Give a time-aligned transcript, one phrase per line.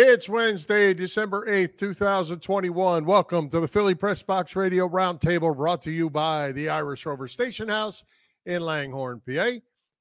[0.00, 3.04] It's Wednesday, December 8th, 2021.
[3.04, 7.26] Welcome to the Philly Press Box Radio Roundtable brought to you by the Irish Rover
[7.26, 8.04] Station House
[8.46, 9.54] in Langhorne, PA,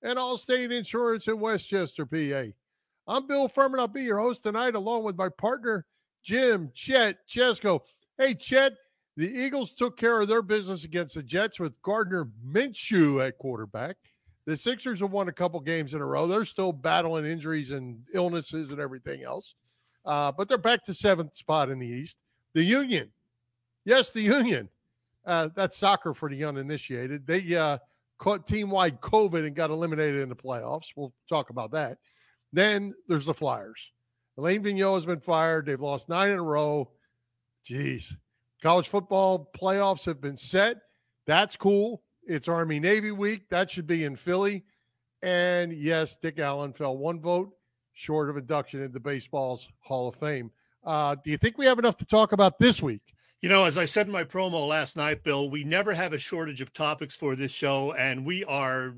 [0.03, 2.43] and Allstate Insurance in Westchester, PA.
[3.07, 3.79] I'm Bill Furman.
[3.79, 5.87] I'll be your host tonight along with my partner,
[6.23, 7.79] Jim Chet Chesko.
[8.19, 8.73] Hey, Chet,
[9.15, 13.97] the Eagles took care of their business against the Jets with Gardner Minshew at quarterback.
[14.45, 16.27] The Sixers have won a couple games in a row.
[16.27, 19.55] They're still battling injuries and illnesses and everything else.
[20.07, 22.17] Uh, but they're back to seventh spot in the East.
[22.53, 23.11] The Union,
[23.85, 24.69] yes, the Union.
[25.25, 27.27] Uh, that's soccer for the uninitiated.
[27.27, 27.77] They uh,
[28.17, 30.87] caught team wide COVID and got eliminated in the playoffs.
[30.95, 31.97] We'll talk about that.
[32.53, 33.91] Then there's the Flyers.
[34.37, 35.65] Alain Vigneault has been fired.
[35.65, 36.89] They've lost nine in a row.
[37.67, 38.15] Jeez.
[38.63, 40.77] College football playoffs have been set.
[41.25, 42.01] That's cool.
[42.25, 43.49] It's Army Navy week.
[43.49, 44.63] That should be in Philly.
[45.21, 47.56] And yes, Dick Allen fell one vote
[47.97, 50.51] short of induction into baseball's Hall of Fame.
[50.85, 53.01] Uh, do you think we have enough to talk about this week?
[53.41, 56.19] You know, as I said in my promo last night, Bill, we never have a
[56.19, 58.95] shortage of topics for this show, and we are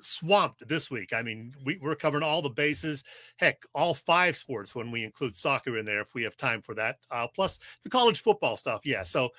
[0.00, 1.12] swamped this week.
[1.12, 3.04] I mean, we, are covering all the bases,
[3.36, 6.74] heck, all five sports when we include soccer in there if we have time for
[6.74, 8.80] that, uh, plus the college football stuff.
[8.84, 9.30] Yeah, so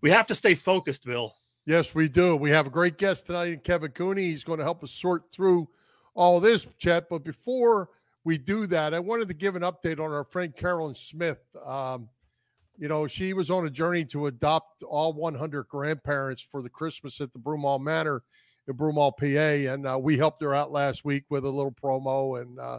[0.00, 1.34] we have to stay focused, Bill.
[1.66, 2.36] Yes, we do.
[2.36, 4.22] We have a great guest tonight, Kevin Cooney.
[4.22, 5.68] He's going to help us sort through
[6.14, 7.08] all this, Chet.
[7.08, 7.88] But before
[8.24, 11.40] we do that, I wanted to give an update on our friend Carolyn Smith.
[11.64, 12.08] Um,
[12.76, 17.20] you know, she was on a journey to adopt all 100 grandparents for the Christmas
[17.20, 18.22] at the Broomall Manor
[18.66, 22.40] in Broomall, PA, and uh, we helped her out last week with a little promo.
[22.40, 22.78] And uh,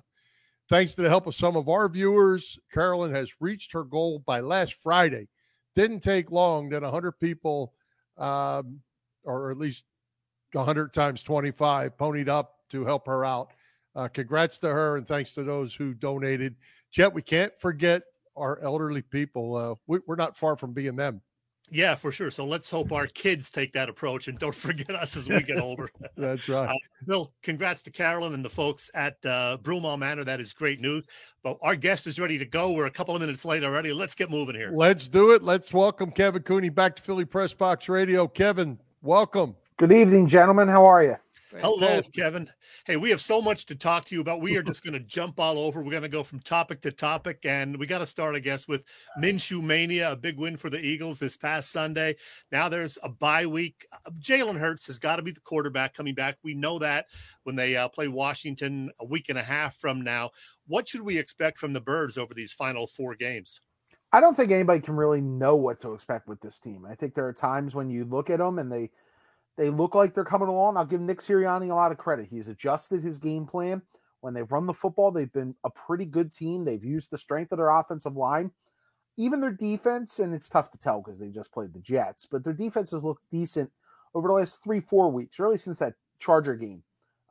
[0.68, 4.40] thanks to the help of some of our viewers, Carolyn has reached her goal by
[4.40, 5.28] last Friday.
[5.76, 7.74] Didn't take long that 100 people,
[8.18, 8.82] um,
[9.24, 9.86] or at least
[10.54, 13.52] 100 times 25, ponied up to help her out
[13.96, 16.56] uh, congrats to her and thanks to those who donated.
[16.92, 18.04] Chet, we can't forget
[18.36, 19.56] our elderly people.
[19.56, 21.22] Uh, we, are not far from being them.
[21.72, 22.30] Yeah, for sure.
[22.30, 25.58] So let's hope our kids take that approach and don't forget us as we get
[25.58, 25.90] older.
[26.18, 26.70] That's right.
[26.70, 26.76] Uh,
[27.08, 30.24] Bill, congrats to Carolyn and the folks at uh, Broomall Manor.
[30.24, 31.08] That is great news.
[31.44, 32.72] But our guest is ready to go.
[32.72, 33.94] We're a couple of minutes late already.
[33.94, 34.70] Let's get moving here.
[34.72, 35.42] Let's do it.
[35.42, 38.28] Let's welcome Kevin Cooney back to Philly Press Box Radio.
[38.28, 39.56] Kevin, welcome.
[39.78, 40.68] Good evening, gentlemen.
[40.68, 41.18] How are you?
[41.62, 42.16] Fantastic.
[42.16, 42.50] Hello, Kevin.
[42.86, 44.42] Hey, we have so much to talk to you about.
[44.42, 45.82] We are just going to jump all over.
[45.82, 48.68] We're going to go from topic to topic, and we got to start, I guess,
[48.68, 48.84] with
[49.20, 52.16] Minshew mania, a big win for the Eagles this past Sunday.
[52.52, 53.86] Now there's a bye week.
[53.94, 56.38] Uh, Jalen Hurts has got to be the quarterback coming back.
[56.44, 57.06] We know that
[57.44, 60.32] when they uh, play Washington a week and a half from now.
[60.68, 63.62] What should we expect from the Birds over these final four games?
[64.12, 66.86] I don't think anybody can really know what to expect with this team.
[66.90, 68.90] I think there are times when you look at them and they–
[69.58, 70.78] they look like they're coming along.
[70.78, 72.28] I'll give Nick Sirianni a lot of credit.
[72.30, 73.82] He's adjusted his game plan.
[74.22, 76.66] When they've run the football, they've been a pretty good team.
[76.66, 78.52] They've used the strength of their offensive line,
[79.18, 82.44] even their defense, and it's tough to tell because they just played the Jets, but
[82.44, 83.72] their defense has looked decent
[84.14, 86.82] over the last three, four weeks, really since that Charger game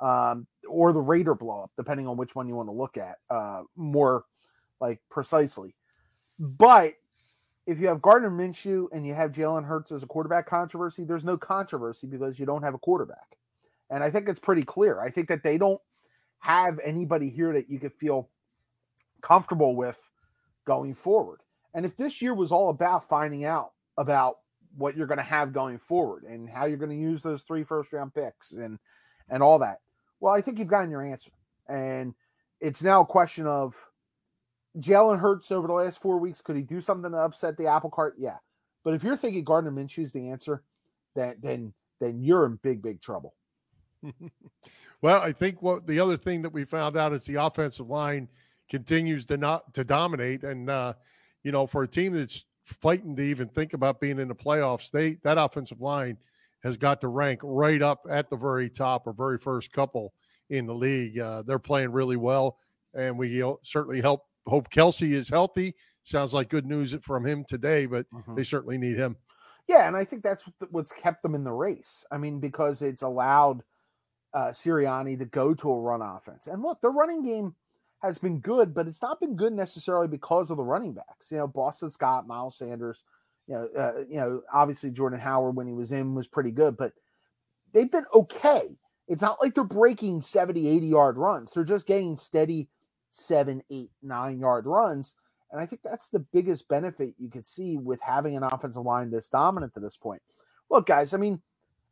[0.00, 3.62] um, or the Raider blowup, depending on which one you want to look at uh,
[3.76, 4.24] more
[4.80, 5.74] like precisely.
[6.38, 6.94] But
[7.66, 11.24] if you have Gardner Minshew and you have Jalen Hurts as a quarterback controversy, there's
[11.24, 13.36] no controversy because you don't have a quarterback.
[13.90, 15.00] And I think it's pretty clear.
[15.00, 15.80] I think that they don't
[16.40, 18.28] have anybody here that you could feel
[19.22, 19.98] comfortable with
[20.66, 21.40] going forward.
[21.72, 24.38] And if this year was all about finding out about
[24.76, 27.64] what you're going to have going forward and how you're going to use those three
[27.64, 28.78] first round picks and
[29.30, 29.80] and all that,
[30.20, 31.30] well, I think you've gotten your answer.
[31.68, 32.14] And
[32.60, 33.74] it's now a question of
[34.78, 37.90] Jalen Hurts over the last four weeks, could he do something to upset the apple
[37.90, 38.14] cart?
[38.18, 38.36] Yeah.
[38.82, 40.62] But if you're thinking Gardner Minshew is the answer,
[41.14, 43.34] then then then you're in big, big trouble.
[45.02, 48.28] well, I think what the other thing that we found out is the offensive line
[48.68, 50.44] continues to not to dominate.
[50.44, 50.94] And uh,
[51.42, 54.90] you know, for a team that's fighting to even think about being in the playoffs,
[54.90, 56.18] they that offensive line
[56.62, 60.14] has got to rank right up at the very top or very first couple
[60.50, 61.18] in the league.
[61.18, 62.58] Uh, they're playing really well,
[62.94, 65.74] and we certainly help hope Kelce is healthy.
[66.04, 68.34] Sounds like good news from him today, but mm-hmm.
[68.34, 69.16] they certainly need him.
[69.66, 72.04] Yeah, and I think that's what's kept them in the race.
[72.10, 73.62] I mean, because it's allowed
[74.34, 76.46] uh, Sirianni to go to a run offense.
[76.46, 77.54] And look, the running game
[78.02, 81.32] has been good, but it's not been good necessarily because of the running backs.
[81.32, 83.02] You know, Boston Scott, Miles Sanders.
[83.46, 86.76] You know, uh, you know, obviously Jordan Howard when he was in was pretty good,
[86.76, 86.92] but
[87.72, 88.76] they've been okay.
[89.06, 91.52] It's not like they're breaking 70, 80 yard runs.
[91.52, 92.68] They're just getting steady
[93.14, 95.14] seven, eight, nine yard runs.
[95.52, 99.10] And I think that's the biggest benefit you could see with having an offensive line
[99.10, 100.20] this dominant to this point.
[100.68, 101.40] Look, guys, I mean,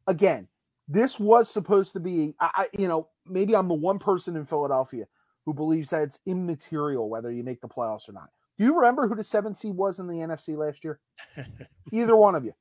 [0.08, 0.48] again,
[0.88, 5.06] this was supposed to be, I, you know, maybe I'm the one person in Philadelphia
[5.44, 8.30] who believes that it's immaterial whether you make the playoffs or not.
[8.58, 10.98] Do you remember who the seventh seed was in the NFC last year?
[11.92, 12.52] Either one of you.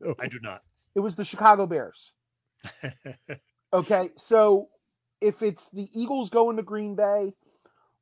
[0.00, 0.14] No.
[0.18, 0.62] I do not.
[0.94, 2.12] It was the Chicago Bears.
[3.72, 4.68] okay, so
[5.20, 7.32] if it's the Eagles going to Green Bay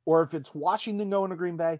[0.05, 1.79] or if it's Washington going to Green Bay,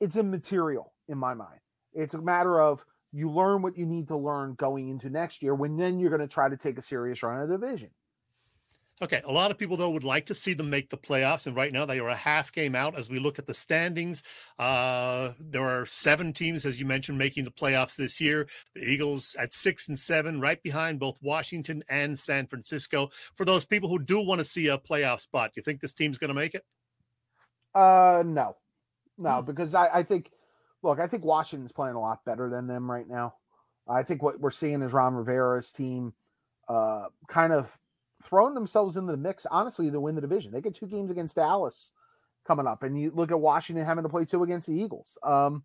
[0.00, 1.60] it's immaterial in my mind.
[1.94, 5.54] It's a matter of you learn what you need to learn going into next year
[5.54, 7.90] when then you're going to try to take a serious run at a division.
[9.00, 11.54] Okay, a lot of people though would like to see them make the playoffs, and
[11.54, 12.98] right now they are a half game out.
[12.98, 14.24] As we look at the standings,
[14.58, 18.48] uh, there are seven teams, as you mentioned, making the playoffs this year.
[18.74, 23.10] The Eagles at six and seven, right behind both Washington and San Francisco.
[23.36, 25.94] For those people who do want to see a playoff spot, do you think this
[25.94, 26.64] team's going to make it?
[27.74, 28.56] Uh, no,
[29.16, 29.46] no, hmm.
[29.46, 30.30] because I, I think,
[30.82, 33.34] look, I think Washington's playing a lot better than them right now.
[33.88, 36.12] I think what we're seeing is Ron Rivera's team,
[36.68, 37.76] uh, kind of
[38.22, 40.52] throwing themselves into the mix, honestly, to win the division.
[40.52, 41.92] They get two games against Dallas
[42.46, 45.16] coming up, and you look at Washington having to play two against the Eagles.
[45.22, 45.62] Um,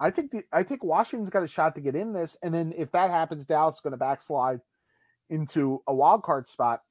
[0.00, 2.72] I think the, I think Washington's got a shot to get in this, and then
[2.76, 4.60] if that happens, Dallas is going to backslide
[5.30, 6.82] into a wild card spot.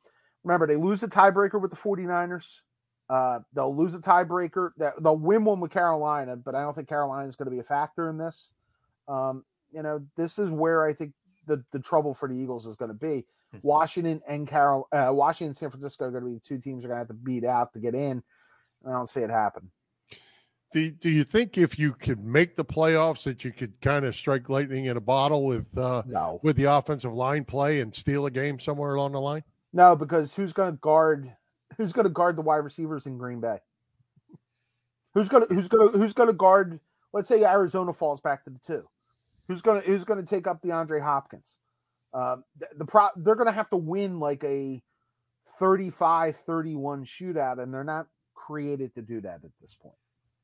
[0.44, 2.62] Remember, they lose the tiebreaker with the 49ers.
[3.10, 4.72] Uh, they'll lose a tiebreaker.
[4.78, 7.64] They'll win one with Carolina, but I don't think Carolina is going to be a
[7.64, 8.52] factor in this.
[9.08, 11.14] Um, you know, this is where I think
[11.46, 13.26] the, the trouble for the Eagles is going to be.
[13.52, 13.60] Hmm.
[13.64, 16.84] Washington and Carol, uh, Washington and San Francisco are going to be the two teams
[16.84, 18.22] are going to have to beat out to get in.
[18.86, 19.72] I don't see it happen.
[20.74, 24.14] Do, do you think if you could make the playoffs that you could kind of
[24.16, 26.42] strike lightning in a bottle with uh, no.
[26.44, 29.44] with the offensive line play and steal a game somewhere along the line?
[29.72, 31.32] No, because who's going to guard
[31.76, 33.58] who's going to guard the wide receivers in Green Bay?
[35.14, 36.80] Who's going to who's going to who's going to guard?
[37.14, 38.88] Let's say Arizona falls back to the two.
[39.48, 41.58] Who's going to who's going to take up DeAndre Hopkins?
[42.14, 44.82] Um, the, the pro they're going to have to win like a
[45.60, 46.36] 35-31
[47.06, 49.96] shootout, and they're not created to do that at this point.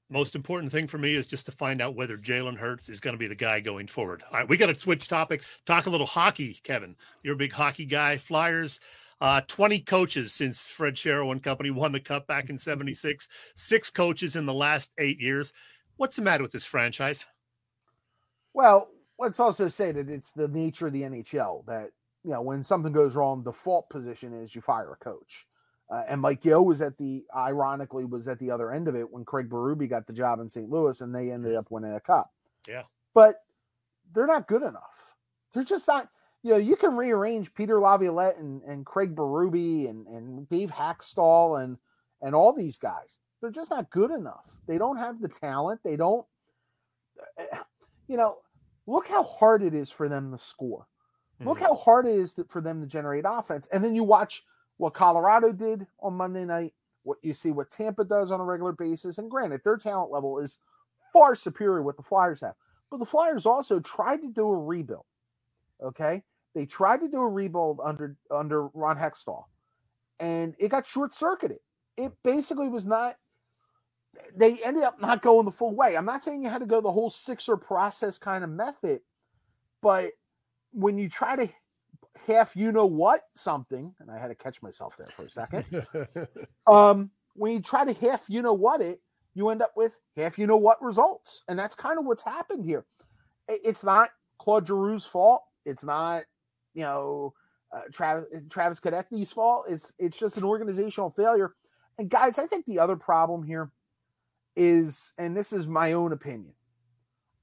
[0.09, 3.13] Most important thing for me is just to find out whether Jalen Hurts is going
[3.13, 4.23] to be the guy going forward.
[4.31, 5.47] All right, we got to switch topics.
[5.65, 6.95] Talk a little hockey, Kevin.
[7.23, 8.17] You're a big hockey guy.
[8.17, 8.79] Flyers.
[9.23, 13.89] Uh, 20 coaches since Fred Shero and company won the cup back in 76, six
[13.89, 15.53] coaches in the last eight years.
[15.95, 17.25] What's the matter with this franchise?
[18.53, 21.91] Well, let's also say that it's the nature of the NHL that
[22.25, 25.47] you know when something goes wrong, the default position is you fire a coach.
[25.89, 29.09] Uh, and Mike Yeo was at the ironically was at the other end of it
[29.09, 30.69] when Craig Berube got the job in St.
[30.69, 32.29] Louis and they ended up winning a cup.
[32.67, 32.83] Yeah,
[33.13, 33.37] but
[34.13, 35.15] they're not good enough.
[35.53, 36.09] They're just not.
[36.43, 41.63] You know, you can rearrange Peter Laviolette and, and Craig Berube and, and Dave Hakstol
[41.63, 41.77] and
[42.21, 43.19] and all these guys.
[43.41, 44.49] They're just not good enough.
[44.67, 45.81] They don't have the talent.
[45.83, 46.25] They don't.
[47.37, 47.57] Eh,
[48.07, 48.37] you know,
[48.87, 50.87] look how hard it is for them to score.
[51.39, 51.49] Mm-hmm.
[51.49, 53.67] Look how hard it is for them to generate offense.
[53.71, 54.43] And then you watch
[54.77, 56.73] what Colorado did on Monday night,
[57.03, 59.17] what you see what Tampa does on a regular basis.
[59.17, 60.57] And granted, their talent level is
[61.11, 62.55] far superior what the Flyers have.
[62.89, 65.05] But the Flyers also tried to do a rebuild.
[65.81, 66.23] Okay.
[66.53, 69.45] They tried to do a rebuild under under Ron Hextall,
[70.19, 71.59] and it got short circuited.
[71.97, 73.15] It basically was not
[74.35, 75.97] they ended up not going the full way.
[75.97, 79.01] I'm not saying you had to go the whole sixer process kind of method,
[79.81, 80.11] but
[80.71, 81.49] when you try to
[82.27, 85.65] half you know what something, and I had to catch myself there for a second.
[86.67, 89.01] um, when you try to half you know what it,
[89.33, 92.65] you end up with half you know what results, and that's kind of what's happened
[92.65, 92.85] here.
[93.47, 95.43] It's not Claude Giroux's fault.
[95.65, 96.23] It's not
[96.73, 97.33] you know
[97.73, 99.65] uh, uh Travis Travis Konecny's fault.
[99.69, 101.55] It's it's just an organizational failure.
[101.97, 103.71] And guys, I think the other problem here
[104.55, 106.53] is, and this is my own opinion,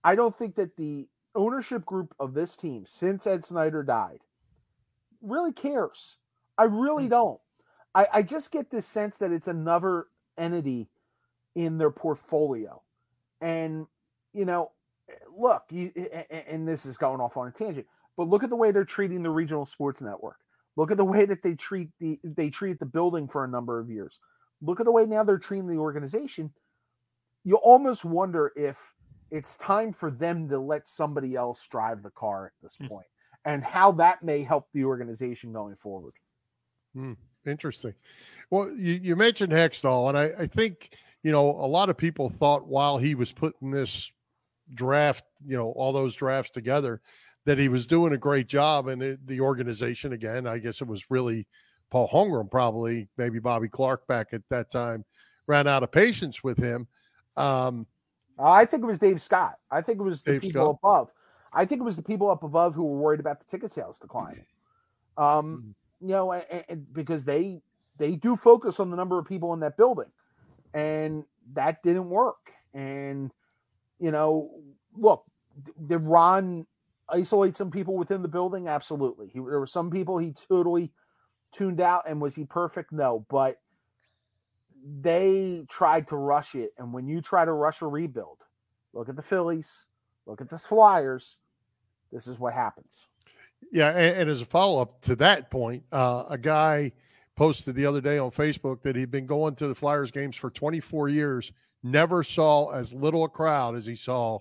[0.03, 4.21] I don't think that the ownership group of this team since Ed Snider died
[5.23, 6.17] really cares.
[6.59, 7.11] I really hmm.
[7.11, 7.41] don't.
[7.95, 10.07] I, I just get this sense that it's another
[10.39, 10.89] entity
[11.55, 12.83] in their portfolio.
[13.41, 13.87] And,
[14.33, 14.71] you know,
[15.09, 17.87] eh, look, you, eh, eh, and this is going off on a tangent,
[18.17, 20.39] but look at the way they're treating the regional sports network.
[20.77, 23.79] Look at the way that they treat the they treat the building for a number
[23.79, 24.19] of years.
[24.63, 26.53] Look at the way now they're treating the organization
[27.45, 28.79] you almost wonder if
[29.31, 33.01] it's time for them to let somebody else drive the car at this mm.
[33.45, 36.15] and how that may help the organization going forward.
[36.95, 37.13] Hmm.
[37.47, 37.95] Interesting.
[38.51, 42.29] Well, you, you mentioned Hextall, and I, I think, you know, a lot of people
[42.29, 44.13] thought while he was putting this
[44.75, 47.01] draft, you know, all those drafts together,
[47.51, 48.87] that he was doing a great job.
[48.87, 51.49] And it, the organization, again, I guess it was really
[51.91, 55.05] Paul Holmgren, probably maybe Bobby Clarke back at that time,
[55.49, 56.87] ran out of patience with him.
[57.37, 57.89] Um,
[58.39, 59.57] I think it was Dave Scott.
[59.69, 60.79] I think it was the Dave people Scott?
[60.81, 61.09] above.
[61.53, 63.99] I think it was the people up above who were worried about the ticket sales
[63.99, 64.45] decline
[65.17, 67.63] Um, you know, and, and because they
[67.99, 70.13] they do focus on the number of people in that building,
[70.73, 72.53] and that didn't work.
[72.75, 73.33] And
[73.99, 74.53] you know,
[74.95, 75.25] look,
[75.85, 76.65] did Ron
[77.13, 78.69] isolate some people within the building?
[78.69, 79.29] Absolutely.
[79.29, 80.93] He, there were some people he totally
[81.53, 82.93] tuned out, and was he perfect?
[82.93, 83.61] No, but
[85.01, 86.73] they tried to rush it.
[86.79, 88.39] And when you try to rush a rebuild,
[88.93, 89.87] look at the Phillies,
[90.27, 91.37] look at the Flyers.
[92.13, 93.07] This is what happens.
[93.73, 96.93] Yeah, and, and as a follow up to that point, uh, a guy
[97.37, 100.51] posted the other day on Facebook that he'd been going to the Flyers games for
[100.51, 101.53] 24 years,
[101.83, 104.39] never saw as little a crowd as he saw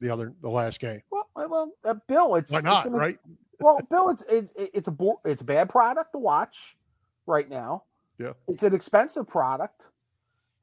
[0.00, 1.02] the other the last game.
[1.10, 2.86] Well, well, uh, Bill, it's Why it's not?
[2.86, 3.18] an- Right?
[3.60, 6.76] well, Bill, it's it's it's a bo- it's a bad product to watch
[7.26, 7.84] right now.
[8.18, 8.32] Yeah.
[8.46, 9.86] it's an expensive product.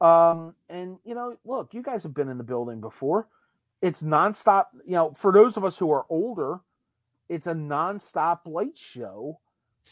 [0.02, 3.28] Um, and you know, look, you guys have been in the building before.
[3.82, 4.68] It's nonstop.
[4.86, 6.60] You know, for those of us who are older,
[7.28, 9.40] it's a nonstop light show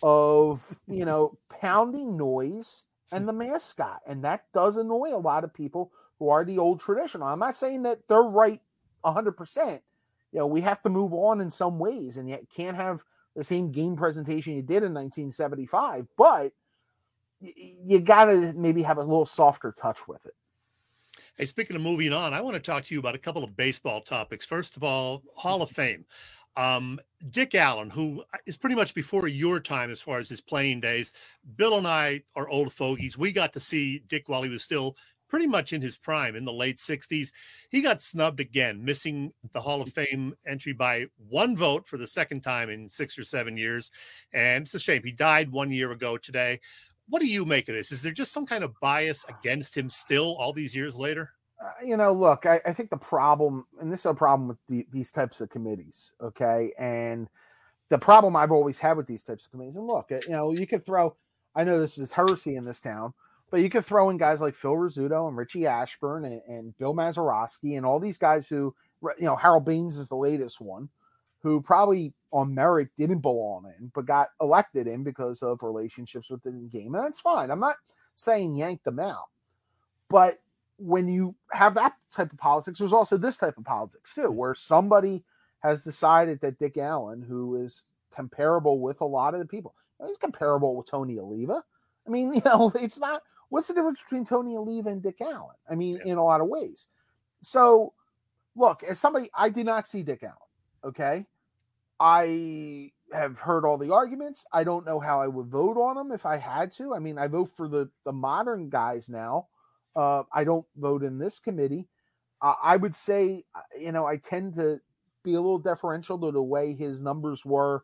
[0.04, 5.54] of you know pounding noise and the mascot, and that does annoy a lot of
[5.54, 7.28] people who are the old traditional.
[7.28, 8.62] I'm not saying that they're right
[9.02, 9.82] 100 percent
[10.32, 13.04] you know, we have to move on in some ways, and yet can't have
[13.36, 16.08] the same game presentation you did in 1975.
[16.18, 16.52] But
[17.40, 20.36] you got to maybe have a little softer touch with it.
[21.38, 23.56] Hey, speaking of moving on, I want to talk to you about a couple of
[23.56, 24.46] baseball topics.
[24.46, 26.06] First of all, Hall of Fame.
[26.56, 27.00] Um,
[27.30, 31.14] Dick Allen, who is pretty much before your time as far as his playing days.
[31.56, 33.18] Bill and I are old fogies.
[33.18, 36.46] We got to see Dick while he was still pretty much in his prime in
[36.46, 37.32] the late 60s.
[37.70, 42.08] He got snubbed again, missing the Hall of Fame entry by one vote for the
[42.08, 43.92] second time in six or seven years.
[44.34, 45.04] And it's a shame.
[45.04, 46.60] He died one year ago today.
[47.10, 47.92] What do you make of this?
[47.92, 51.32] Is there just some kind of bias against him still all these years later?
[51.60, 54.58] Uh, you know, look, I, I think the problem, and this is a problem with
[54.68, 56.72] the, these types of committees, okay?
[56.78, 57.28] And
[57.90, 60.68] the problem I've always had with these types of committees, and look, you know, you
[60.68, 61.16] could throw,
[61.56, 63.14] I know this is heresy in this town,
[63.50, 66.94] but you could throw in guys like Phil Rizzuto and Richie Ashburn and, and Bill
[66.94, 70.90] Mazeroski and all these guys who, you know, Harold Baines is the latest one,
[71.42, 76.62] who probably on merit didn't belong in, but got elected in because of relationships within
[76.62, 76.94] the game.
[76.94, 77.50] And that's fine.
[77.50, 77.78] I'm not
[78.16, 79.30] saying yank them out.
[80.10, 80.40] But
[80.78, 84.34] when you have that type of politics, there's also this type of politics too, mm.
[84.34, 85.24] where somebody
[85.60, 89.74] has decided that Dick Allen, who is comparable with a lot of the people,
[90.06, 91.64] he's comparable with Tony Oliva.
[92.06, 95.56] I mean, you know, it's not what's the difference between Tony Oliva and Dick Allen?
[95.70, 96.88] I mean, in a lot of ways.
[97.42, 97.94] So,
[98.56, 100.36] look, as somebody, I did not see Dick Allen.
[100.84, 101.26] Okay.
[102.00, 104.46] I have heard all the arguments.
[104.52, 106.94] I don't know how I would vote on him if I had to.
[106.94, 109.48] I mean, I vote for the the modern guys now.
[109.96, 111.88] Uh, I don't vote in this committee.
[112.42, 114.80] Uh, I would say, uh, you know, I tend to
[115.24, 117.84] be a little deferential to the way his numbers were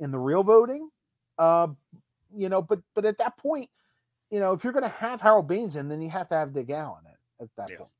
[0.00, 0.90] in the real voting.
[1.38, 1.68] Uh,
[2.36, 3.70] you know, but but at that point,
[4.30, 6.52] you know, if you're going to have Harold Baines in, then you have to have
[6.52, 7.76] Dick Allen at, at that Yeah.
[7.78, 7.90] point.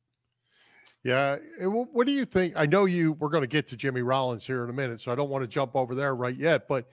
[1.04, 1.36] Yeah.
[1.60, 2.54] What do you think?
[2.56, 3.12] I know you.
[3.12, 5.42] We're going to get to Jimmy Rollins here in a minute, so I don't want
[5.42, 6.66] to jump over there right yet.
[6.66, 6.88] But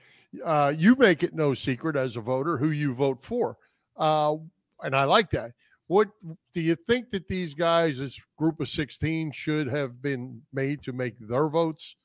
[0.45, 3.57] uh, you make it no secret as a voter who you vote for,
[3.97, 4.35] uh,
[4.83, 5.53] and I like that.
[5.87, 6.09] What
[6.53, 10.93] do you think that these guys, this group of sixteen, should have been made to
[10.93, 11.95] make their votes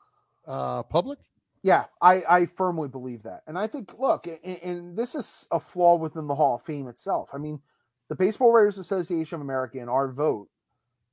[0.47, 1.19] uh, public?
[1.63, 3.43] Yeah, I, I firmly believe that.
[3.47, 6.89] And I think, look, and, and this is a flaw within the Hall of Fame
[6.89, 7.31] itself.
[7.33, 7.61] I mean,
[8.09, 10.49] the Baseball Writers Association of America in our vote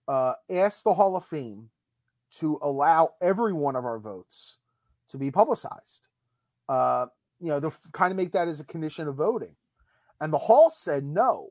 [0.07, 1.69] uh, asked the Hall of Fame
[2.37, 4.57] to allow every one of our votes
[5.09, 6.07] to be publicized.
[6.69, 7.07] Uh,
[7.39, 9.55] you know, to kind of make that as a condition of voting.
[10.21, 11.49] And the Hall said no.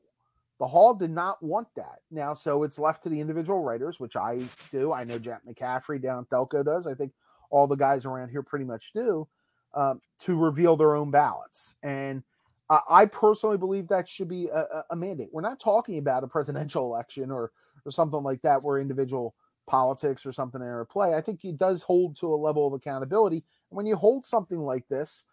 [0.59, 1.99] The Hall did not want that.
[2.11, 4.93] Now, so it's left to the individual writers, which I do.
[4.93, 6.87] I know Jack McCaffery down at Delco does.
[6.87, 7.11] I think
[7.49, 9.27] all the guys around here pretty much do,
[9.73, 11.75] um, to reveal their own ballots.
[11.83, 12.23] And
[12.69, 15.29] I I personally believe that should be a, a- mandate.
[15.31, 17.51] We're not talking about a presidential election or
[17.85, 19.35] or something like that where individual
[19.67, 21.13] politics or something are at play.
[21.15, 23.43] I think it does hold to a level of accountability.
[23.69, 25.25] And when you hold something like this,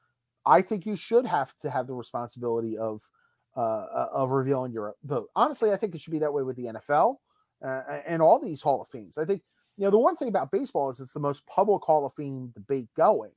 [0.44, 3.02] I think you should have to have the responsibility of
[3.56, 5.28] uh, of revealing your vote.
[5.36, 7.16] Honestly, I think it should be that way with the NFL
[7.64, 9.18] uh, and all these Hall of Fames.
[9.18, 9.42] I think
[9.82, 12.52] you know the one thing about baseball is it's the most public Hall of Fame
[12.54, 13.32] debate going.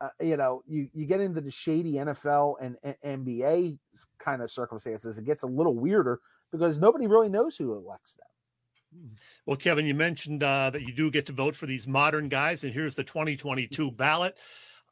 [0.00, 3.78] Uh, you know, you you get into the shady NFL and, and NBA
[4.18, 9.10] kind of circumstances, it gets a little weirder because nobody really knows who elects them.
[9.44, 12.64] Well, Kevin, you mentioned uh, that you do get to vote for these modern guys,
[12.64, 14.34] and here's the 2022 ballot.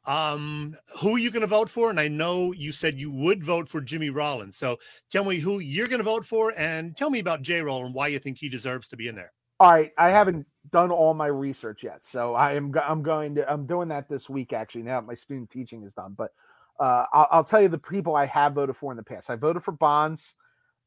[0.05, 1.89] Um, who are you going to vote for?
[1.89, 4.55] And I know you said you would vote for Jimmy Rollins.
[4.55, 4.77] So
[5.09, 7.61] tell me who you're going to vote for, and tell me about J.
[7.61, 9.31] Roll and why you think he deserves to be in there.
[9.59, 13.51] All right, I haven't done all my research yet, so I am I'm going to
[13.51, 14.83] I'm doing that this week actually.
[14.83, 16.31] Now that my student teaching is done, but
[16.79, 19.29] uh, I'll, I'll, tell you the people I have voted for in the past.
[19.29, 20.35] I voted for Bonds.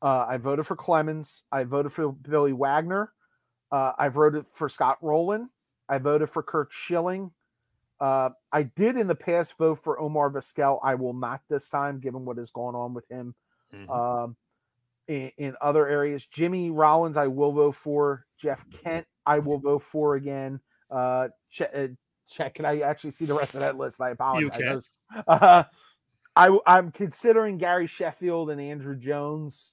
[0.03, 1.45] Uh, I voted for Clemens.
[1.51, 3.11] I voted for Billy Wagner.
[3.73, 5.49] Uh, I voted for Scott Rolen.
[5.89, 7.31] I voted for Curt Schilling.
[8.01, 10.79] Uh, I did in the past vote for Omar Vizquel.
[10.85, 13.35] I will not this time, given what is going on with him
[13.75, 13.91] mm-hmm.
[13.91, 14.37] um,
[15.09, 16.27] in, in, other areas.
[16.27, 18.25] Jimmy Rollins, I will vote for.
[18.39, 20.61] Jeff Kent, I will vote for again.
[20.91, 21.89] Uh, check, uh,
[22.29, 22.55] check.
[22.55, 24.01] Can I actually see the rest of that list?
[24.01, 24.85] I apologize.
[25.27, 25.65] Uh,
[26.37, 29.73] I, I'm considering Gary Sheffield and Andruw Jones.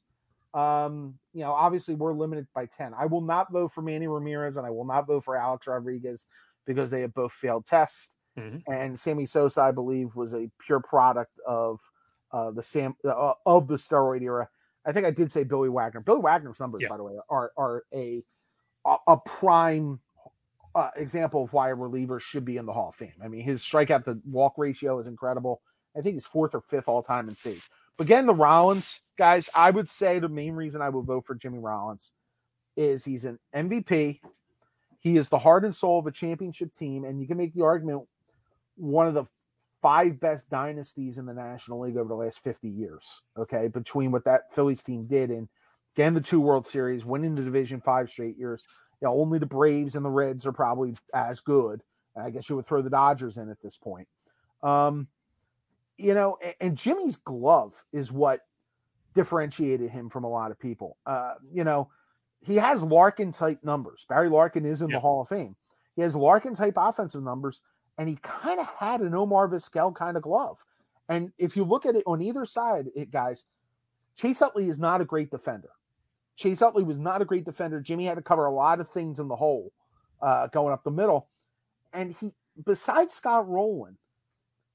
[0.54, 2.94] Um, you know, obviously we're limited by 10.
[2.98, 6.26] I will not vote for Manny Ramirez and I will not vote for Alex Rodriguez
[6.66, 8.12] because they have both failed tests.
[8.40, 8.72] Mm-hmm.
[8.72, 11.82] And Sammy Sosa, I believe, was a pure product of
[12.32, 14.50] uh, the Sam uh, of the steroid era.
[14.86, 16.02] I think I did say Billy Wagner.
[16.02, 16.90] Billy Wagner's numbers, yeah.
[16.90, 18.24] by the way, are are a
[19.08, 20.00] a prime
[20.76, 23.14] uh, example of why a reliever should be in the Hall of Fame.
[23.24, 25.62] I mean, his strikeout to walk ratio is incredible.
[25.98, 27.68] I think he's fourth or fifth all time in saves.
[27.98, 31.36] But again, the Rollins guys, I would say the main reason I would vote for
[31.36, 32.12] Jimmy Rollins
[32.76, 34.20] is he's an MVP.
[35.00, 37.64] He is the heart and soul of a championship team, and you can make the
[37.64, 38.04] argument
[38.76, 39.26] one of the
[39.86, 43.22] five best dynasties in the National League over the last 50 years.
[43.38, 45.48] Okay, between what that Phillies team did and
[45.96, 48.64] again the two World Series, winning the division five straight years.
[49.00, 51.84] You know, only the Braves and the Reds are probably as good.
[52.20, 54.08] I guess you would throw the Dodgers in at this point.
[54.64, 55.08] Um,
[55.98, 58.40] you know, and, and Jimmy's glove is what
[59.14, 60.98] differentiated him from a lot of people.
[61.06, 61.92] Uh, you know,
[62.42, 64.08] he has Larkin type numbers.
[64.10, 65.56] Barry Larkin is in the Hall of Fame.
[65.96, 67.62] He has Larkin type offensive numbers,
[67.98, 70.64] and he kind of had an Omar Vizquel kind of glove.
[71.08, 73.46] And if you look at it on either side, it guys,
[74.16, 75.70] Chase Utley is not a great defender.
[76.36, 77.80] Chase Utley was not a great defender.
[77.80, 79.72] Jimmy had to cover a lot of things in the hole
[80.22, 81.28] uh, going up the middle.
[81.94, 82.34] And he,
[82.66, 83.98] besides Scott Rolen,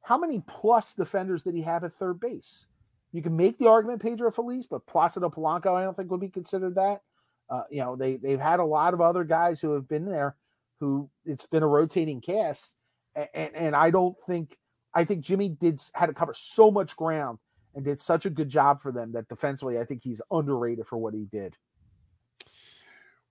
[0.03, 2.67] how many plus defenders did he have at third base?
[3.13, 6.29] You can make the argument Pedro Feliz, but Placido Polanco, I don't think would be
[6.29, 7.03] considered that.
[7.51, 10.37] Uh, you know, they they've had a lot of other guys who have been there
[10.79, 12.77] who it's been a rotating cast,
[13.16, 14.57] and, and, I don't think
[14.94, 17.38] I think Jimmy did had to cover so much ground
[17.75, 20.99] and did such a good job for them that defensively I think he's underrated for
[20.99, 21.55] what he did.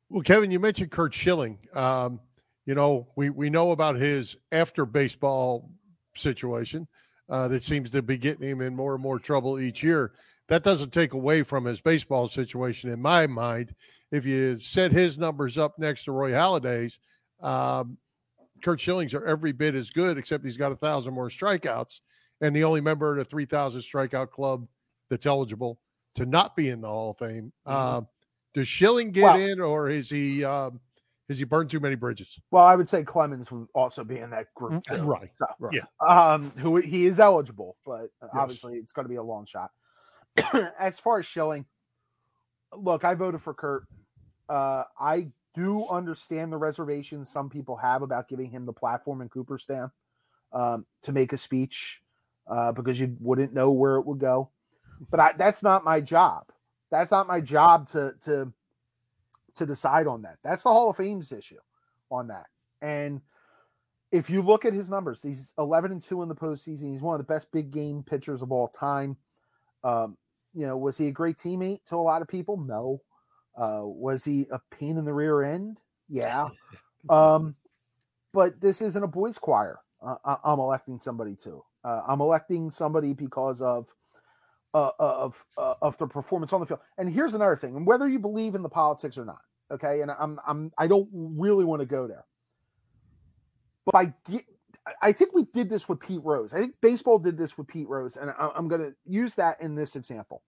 [0.10, 1.60] Well, Kevin, you mentioned Curt Schilling.
[1.74, 2.20] Um,
[2.66, 5.70] you know, we we know about his after baseball
[6.16, 6.88] situation
[7.30, 10.14] uh, that seems to be getting him in more and more trouble each year.
[10.48, 13.76] That doesn't take away from his baseball situation in my mind.
[14.12, 17.00] If you set his numbers up next to Roy Halladay's,
[17.42, 17.98] um,
[18.62, 22.02] Curt Schillings are every bit as good, except he's got a thousand more strikeouts,
[22.42, 24.68] and the only member of the 3,000 strikeout club
[25.10, 25.80] that's eligible
[26.16, 27.52] to not be in the Hall of Fame.
[27.68, 27.72] Mm-hmm.
[27.72, 28.02] Uh,
[28.54, 30.80] does Schilling get well, in, or is he um,
[31.30, 32.40] has he burned too many bridges?
[32.50, 35.04] Well, I would say Clemens would also be in that group, mm, too.
[35.04, 35.30] right?
[35.38, 35.76] So, right.
[35.76, 36.08] Yeah.
[36.08, 38.32] Um, who he is eligible, but yes.
[38.34, 39.70] obviously it's going to be a long shot.
[40.80, 41.66] as far as Schilling,
[42.76, 43.84] look, I voted for Kurt.
[44.50, 49.30] Uh, I do understand the reservations some people have about giving him the platform in
[49.30, 49.92] Cooperstown
[50.54, 52.02] um, to make a speech
[52.48, 54.50] uh, because you wouldn't know where it would go.
[55.10, 56.46] But I, that's not my job.
[56.92, 58.52] That's not my job to to
[59.56, 60.38] to decide on that.
[60.44, 61.60] That's the Hall of Fame's issue
[62.12, 62.48] on that.
[62.82, 63.22] And
[64.12, 66.92] if you look at his numbers, he's 11 and 2 in the postseason.
[66.92, 69.16] He's one of the best big game pitchers of all time.
[69.84, 70.18] Um,
[70.54, 72.58] you know, was he a great teammate to a lot of people?
[72.58, 73.02] No.
[73.56, 75.78] Uh, was he a pain in the rear end?
[76.08, 76.50] Yeah.
[77.10, 77.56] Um,
[78.34, 79.80] but this isn't a boys' choir.
[80.02, 81.64] Uh, I'm electing somebody to.
[81.84, 83.88] Uh, I'm electing somebody because of
[84.74, 86.82] uh, of uh, of the performance on the field.
[86.98, 89.40] And here's another thing: and whether you believe in the politics or not,
[89.72, 90.02] okay.
[90.02, 92.26] And I'm I'm I don't really want to go there,
[93.86, 94.14] but I
[95.02, 96.54] I think we did this with Pete Rose.
[96.54, 99.76] I think baseball did this with Pete Rose, and I'm going to use that in
[99.76, 100.44] this example.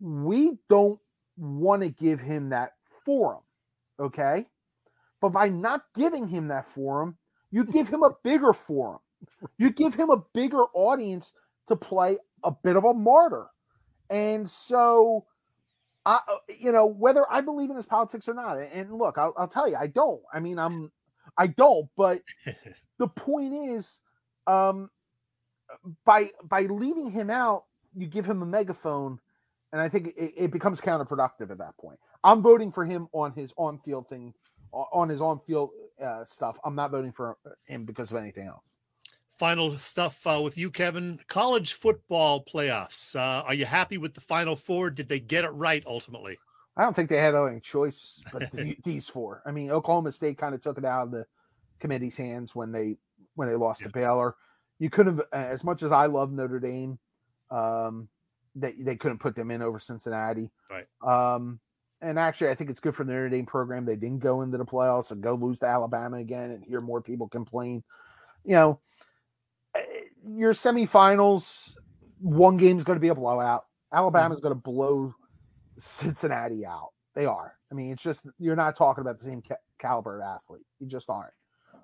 [0.00, 0.98] We don't
[1.36, 2.72] want to give him that
[3.04, 3.42] forum,
[4.00, 4.46] okay?
[5.20, 7.16] But by not giving him that forum,
[7.50, 9.00] you give him a bigger forum.
[9.58, 11.32] You give him a bigger audience
[11.68, 13.46] to play a bit of a martyr.
[14.10, 15.24] And so,
[16.04, 19.34] I, uh, you know, whether I believe in his politics or not, and look, I'll,
[19.36, 20.22] I'll tell you, I don't.
[20.32, 20.92] I mean, I'm,
[21.38, 21.88] I don't.
[21.96, 22.22] But
[22.98, 24.00] the point is,
[24.46, 24.90] um,
[26.04, 27.64] by by leaving him out,
[27.96, 29.18] you give him a megaphone,
[29.76, 31.98] and I think it, it becomes counterproductive at that point.
[32.24, 34.32] I'm voting for him on his on field thing,
[34.72, 35.70] on his on field
[36.02, 36.58] uh, stuff.
[36.64, 37.36] I'm not voting for
[37.66, 38.62] him because of anything else
[39.38, 41.20] final stuff uh, with you, Kevin.
[41.28, 43.14] College football playoffs.
[43.14, 44.88] Uh, are you happy with the Final Four?
[44.90, 46.38] Did they get it right ultimately?
[46.76, 49.42] I don't think they had any choice but the, these four.
[49.46, 51.26] I mean, Oklahoma State kind of took it out of the
[51.80, 52.96] committee's hands when they
[53.34, 53.88] when they lost Yeah.
[53.88, 54.36] to Baylor.
[54.78, 56.98] You could have, as much as I love Notre Dame,
[57.50, 58.08] um,
[58.56, 60.50] they they couldn't put them in over Cincinnati.
[60.70, 60.86] Right.
[61.34, 61.60] Um,
[62.00, 63.84] and actually, I think it's good for the Notre Dame program.
[63.84, 67.00] They didn't go into the playoffs and go lose to Alabama again and hear more
[67.00, 67.82] people complain.
[68.44, 68.80] You know,
[69.74, 69.82] eh,
[70.28, 71.74] your semifinals,
[72.20, 73.64] one game is going to be a blowout.
[73.92, 75.14] Alabama's going to blow
[75.78, 76.90] Cincinnati out.
[77.14, 77.54] They are.
[77.70, 80.66] I mean, it's just you're not talking about the same ca- caliber of athlete.
[80.78, 81.32] You just aren't,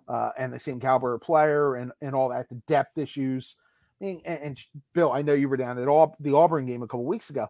[0.09, 2.49] uh, and the same caliber of player and and all that.
[2.49, 3.57] The depth issues.
[4.03, 4.59] And, and
[4.95, 7.47] Bill, I know you were down at all the Auburn game a couple weeks ago.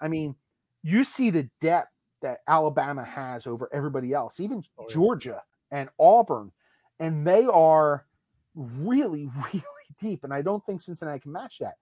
[0.00, 0.34] I mean,
[0.82, 1.90] you see the depth
[2.20, 4.94] that Alabama has over everybody else, even Oh, yeah.
[4.94, 6.52] Georgia and Auburn,
[7.00, 8.04] and they are
[8.54, 9.64] really, really
[10.00, 10.24] deep.
[10.24, 11.74] And I don't think Cincinnati can match that.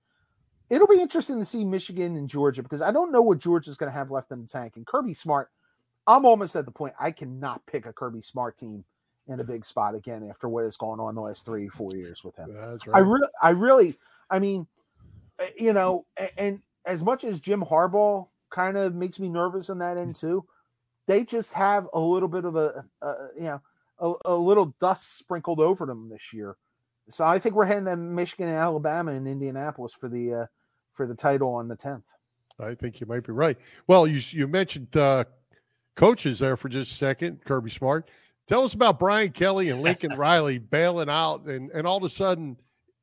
[0.71, 3.93] It'll be interesting to see Michigan and Georgia because I don't know what Georgia's going
[3.93, 4.75] to have left in the tank.
[4.77, 5.51] And Kirby Smart,
[6.07, 8.85] I'm almost at the point I cannot pick a Kirby Smart team
[9.29, 12.25] in a big spot again after what has gone on the last three, four years
[12.25, 12.53] with him.
[12.53, 13.99] That's I really, I really,
[14.33, 14.67] I mean,
[15.39, 19.79] uh, you know, and, as much as Jim Harbaugh kind of makes me nervous on
[19.79, 20.45] that end too,
[21.07, 23.61] they just have a little bit of a, a you know,
[24.01, 26.57] a, a little dust sprinkled over them this year.
[27.09, 30.47] So I think we're heading to Michigan and Alabama and Indianapolis for the uh,
[30.95, 32.07] for the title on the tenth.
[32.59, 33.59] I think you might be right.
[33.87, 35.25] Well, you you mentioned uh,
[35.95, 38.09] coaches there for just a second, Kirby Smart.
[38.49, 42.09] Tell us about Brian Kelly and Lincoln Riley bailing out, and and all of a
[42.09, 42.57] sudden,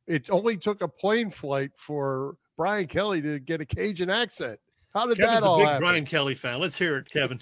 [0.09, 4.59] it only took a plane flight for Brian Kelly to get a Cajun accent.
[4.93, 5.81] How did Kevin's that a big happen?
[5.81, 6.59] Brian Kelly fan.
[6.59, 7.39] Let's hear it, Kevin.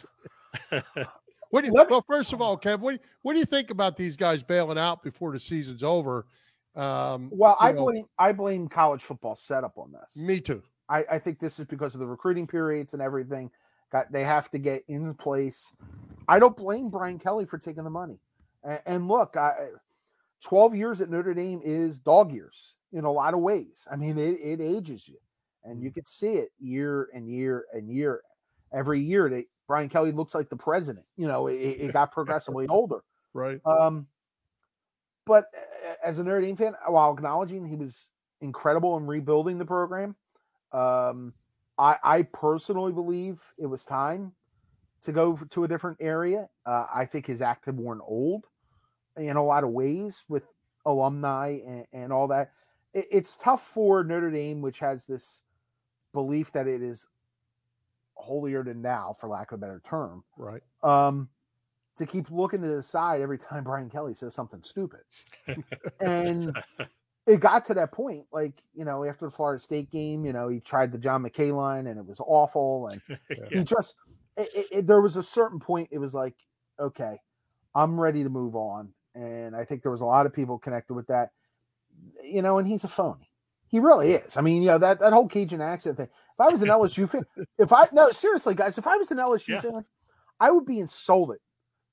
[1.50, 4.18] What do you, well, first of all, Kev, what, what do you think about these
[4.18, 6.26] guys bailing out before the season's over?
[6.76, 10.18] Um, Well, I know, blame I blame college football setup on this.
[10.18, 10.62] me too.
[10.90, 13.50] I, I think this is because of the recruiting periods and everything.
[13.92, 15.72] Got they have to get in place.
[16.28, 18.20] I don't blame Brian Kelly for taking the money.
[18.64, 19.70] And, and look, I,
[20.44, 23.88] twelve years at Notre Dame is dog years in a lot of ways.
[23.92, 25.18] I mean, it, it ages you,
[25.64, 28.22] and you can see it year and year and year.
[28.74, 31.06] Every year, they, Brian Kelly looks like the president.
[31.16, 33.04] You know, it, it got progressively older.
[33.34, 33.60] Right.
[33.66, 34.08] Um,
[35.26, 38.08] but uh, as a Notre Dame fan, while acknowledging he was
[38.42, 40.16] incredible in rebuilding the program,
[40.72, 41.34] um,
[41.78, 44.32] I, I personally believe it was time
[45.04, 46.50] to go to a different area.
[46.66, 48.46] Uh, I think his act had worn old
[49.18, 50.44] in a lot of ways with
[50.86, 52.52] alumni and, and all that.
[52.94, 55.42] It, it's tough for Notre Dame, which has this
[56.14, 57.06] belief that it is
[58.16, 60.62] holier than now, for lack of a better term Right.
[60.84, 61.30] um,
[61.98, 65.02] to keep looking to the side every time Brian Kelly says something stupid.
[66.00, 66.56] and
[67.28, 70.48] it got to that point, like, you know, after the Florida State game, you know,
[70.48, 72.88] he tried the John McKay line and it was awful.
[72.88, 73.02] And
[73.52, 73.96] he just,
[74.36, 76.36] it, it- there was a certain point, it was like,
[76.80, 77.18] okay,
[77.76, 78.94] I'm ready to move on.
[79.18, 81.32] And I think there was a lot of people connected with that,
[82.24, 83.32] you know, and he's a phony.
[83.68, 84.38] He really is.
[84.38, 86.06] I mean, you know, that, that whole Cajun accent thing.
[86.08, 87.26] If I was an LSU fan,
[87.58, 89.62] if I, no, seriously, guys, if I was an LSU Yeah.
[89.62, 89.86] fan,
[90.40, 91.40] I would be insulted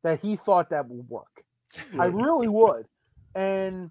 [0.03, 1.43] that he thought that would work.
[1.99, 2.87] I really would.
[3.35, 3.91] And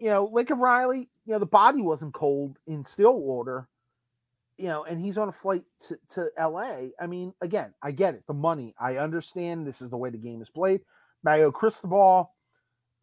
[0.00, 3.68] you know, Lincoln Riley, you know, the body wasn't cold in Stillwater,
[4.56, 6.88] you know, and he's on a flight to, to LA.
[7.00, 8.74] I mean, again, I get it, the money.
[8.80, 10.82] I understand this is the way the game is played.
[11.24, 12.32] Mario Cristobal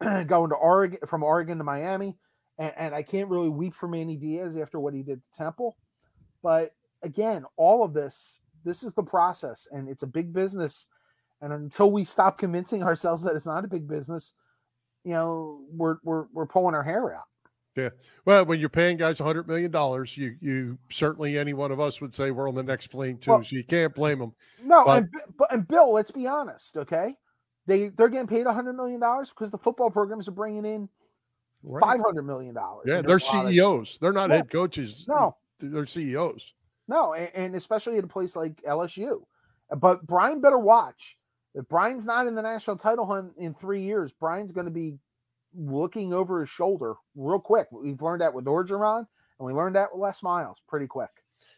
[0.26, 2.16] going to Oregon from Oregon to Miami.
[2.58, 5.76] And, and I can't really weep for Manny Diaz after what he did to Temple.
[6.42, 10.86] But again, all of this, this is the process, and it's a big business.
[11.42, 14.32] And until we stop convincing ourselves that it's not a big business,
[15.04, 17.24] you know, we're we're we're pulling our hair out.
[17.76, 17.90] Yeah.
[18.24, 19.70] Well, when you're paying guys $100 million,
[20.14, 23.32] you, you certainly, any one of us would say we're on the next plane too.
[23.32, 24.32] Well- so you can't blame them.
[24.64, 27.14] No, But- and, but and Bill, let's be honest, okay?
[27.66, 30.88] They they're getting paid hundred million dollars because the football programs are bringing in
[31.62, 31.82] Right.
[31.82, 32.84] five hundred million dollars.
[32.86, 33.98] Yeah, they're CEOs.
[34.00, 34.36] They're not Yeah.
[34.36, 35.04] head coaches.
[35.08, 36.54] No, They're CEOs.
[36.86, 39.24] no, and, and especially at a place like LSU.
[39.76, 41.16] But Brian better watch.
[41.54, 44.98] If Brian's not in the national title hunt in three years, Brian's going to be
[45.54, 47.66] looking over his shoulder real quick.
[47.72, 48.98] We've learned that with Orgeron,
[49.38, 51.10] and we learned that with Les Miles pretty quick.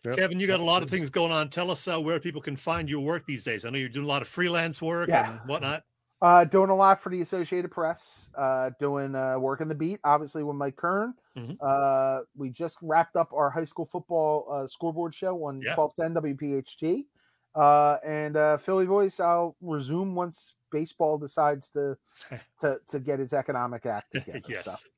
[0.04, 0.16] Yep.
[0.16, 1.50] Kevin, you got a lot of things going on.
[1.50, 3.64] Tell us uh, where people can find your work these days.
[3.64, 5.32] I know you're doing a lot of freelance work Yeah.
[5.32, 5.82] and whatnot.
[6.20, 8.28] Uh, doing a lot for the Associated Press.
[8.36, 11.14] Uh, doing uh, work in the beat, obviously with Mike Kern.
[11.36, 11.56] Mhm.
[11.60, 15.74] Uh, we just wrapped up our high school football uh, scoreboard show on Yeah.
[15.74, 17.06] twelve ten WPHT.
[17.54, 21.96] Uh, and uh, Philly Voice, I'll resume once baseball decides to
[22.60, 24.42] to to get its economic act together.
[24.48, 24.64] yes.
[24.82, 24.88] So,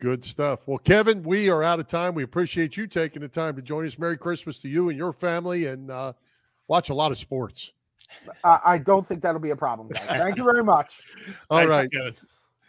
[0.00, 0.66] Good stuff.
[0.66, 2.14] Well, Kevin, we are out of time.
[2.14, 3.98] We appreciate you taking the time to join us.
[3.98, 5.66] Merry Christmas to you and your family.
[5.66, 6.14] And uh,
[6.68, 7.72] watch a lot of sports.
[8.44, 10.02] I, I don't think that'll be a problem, guys.
[10.06, 11.00] Thank you very much.
[11.50, 11.92] All right, Thank.
[11.92, 12.14] Kevin.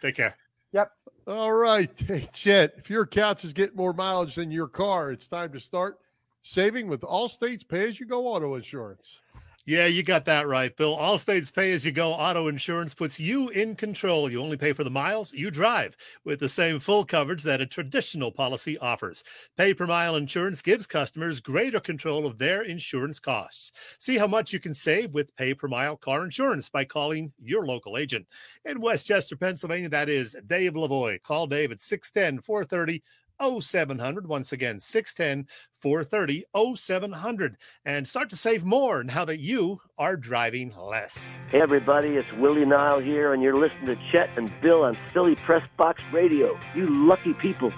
[0.00, 0.36] Take care.
[0.72, 0.90] Yep.
[1.26, 1.90] All right.
[2.06, 5.60] Hey, Chet, if your couch is getting more mileage than your car, it's time to
[5.60, 5.98] start
[6.42, 9.20] saving with Allstate's pay as you go auto insurance.
[9.64, 10.96] Yeah, you got that right, Bill.
[10.96, 14.28] Allstate's pay as you go auto insurance puts you in control.
[14.28, 17.66] You only pay for the miles you drive with the same full coverage that a
[17.66, 19.22] traditional policy offers.
[19.56, 23.70] Pay per mile insurance gives customers greater control of their insurance costs.
[24.00, 27.64] See how much you can save with pay per mile car insurance by calling your
[27.64, 28.26] local agent.
[28.64, 31.22] In Westchester, Pennsylvania, that is Dave Lavoy.
[31.22, 33.00] Call Dave at 610 430
[33.40, 34.26] 0700.
[34.26, 36.44] Once again, 610 430
[36.76, 37.56] 0700.
[37.84, 41.38] And start to save more now that you are driving less.
[41.48, 45.36] Hey everybody, it's Willie Nile here, and you're listening to Chet and Bill on Philly
[45.36, 46.58] Press Box Radio.
[46.74, 47.72] You lucky people.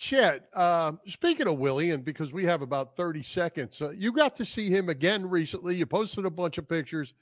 [0.00, 4.34] Chet, uh, speaking of Willie, and because we have about 30 seconds, uh, you got
[4.36, 5.76] to see him again recently.
[5.76, 7.12] You posted a bunch of pictures.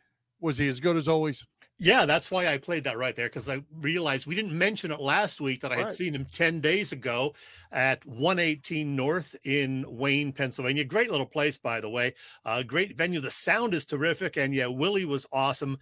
[0.41, 1.45] Was he as good as always?
[1.81, 4.99] Yeah, that's why I played that right there because I realized we didn't mention it
[5.01, 5.93] last week that I had Right.
[5.93, 7.35] seen him 10 days ago
[7.71, 10.83] at 118 North in Wayne, Pennsylvania.
[10.83, 12.15] Great little place, by the way.
[12.45, 13.21] Uh, great venue.
[13.21, 14.37] The sound is terrific.
[14.37, 15.79] And yeah, Willie was awesome.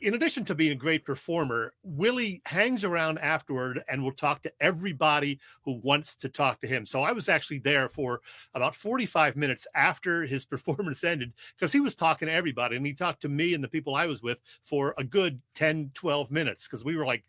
[0.00, 4.52] In addition to being a great performer, Willie hangs around afterward and will talk to
[4.60, 6.84] everybody who wants to talk to him.
[6.84, 8.20] So I was actually there for
[8.54, 12.92] about 45 minutes after his performance ended because he was talking to everybody and he
[12.92, 16.66] talked to me and the people I was with for a good 10, 12 minutes
[16.66, 17.24] because we were like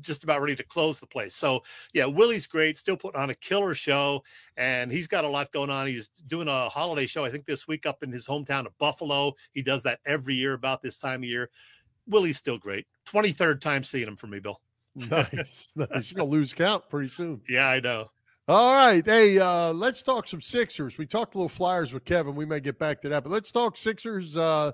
[0.00, 1.34] just about ready to close the place.
[1.34, 4.22] So yeah, Willie's great, still putting on a killer show,
[4.56, 5.86] and he's got a lot going on.
[5.86, 9.34] He's doing a holiday show, I think this week up in his hometown of Buffalo.
[9.52, 11.50] He does that every year about this time of year.
[12.06, 12.86] Willie's still great.
[13.06, 14.60] 23rd time seeing him for me, Bill.
[15.10, 15.68] Nice.
[15.74, 16.10] nice.
[16.10, 17.40] You're going to lose count pretty soon.
[17.48, 18.10] Yeah, I know.
[18.48, 19.04] All right.
[19.04, 20.98] Hey, uh, let's talk some Sixers.
[20.98, 22.34] We talked a little Flyers with Kevin.
[22.34, 24.36] We may get back to that, but let's talk Sixers.
[24.36, 24.72] Uh,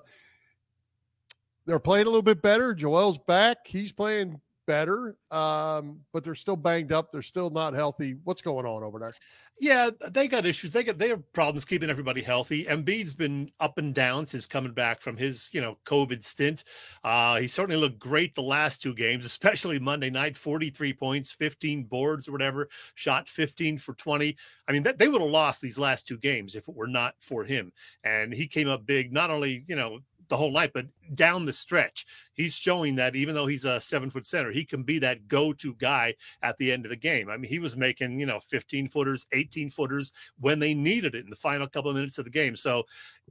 [1.67, 2.75] they're playing a little bit better.
[2.75, 3.59] Joel's back.
[3.67, 7.13] He's playing better, um, but they're still banged up.
[7.13, 8.17] They're still not healthy.
[8.25, 9.13] What's going on over there?
[9.61, 10.73] Yeah, they got issues.
[10.73, 12.65] They got they have problems keeping everybody healthy.
[12.67, 16.63] Embiid's been up and down since coming back from his you know COVID stint.
[17.03, 20.37] Uh, he certainly looked great the last two games, especially Monday night.
[20.37, 22.69] Forty three points, fifteen boards or whatever.
[22.95, 24.37] Shot fifteen for twenty.
[24.69, 27.15] I mean, that, they would have lost these last two games if it were not
[27.21, 27.73] for him.
[28.05, 31.53] And he came up big, not only you know the whole night, but down the
[31.53, 32.07] stretch.
[32.35, 35.53] He's showing that even though he's a seven foot center, he can be that go
[35.55, 37.31] to guy at the end of the game.
[37.31, 41.25] I mean, he was making, you know, 15 footers, 18 footers when they needed it
[41.25, 42.57] in the final couple of minutes of the game.
[42.57, 42.85] So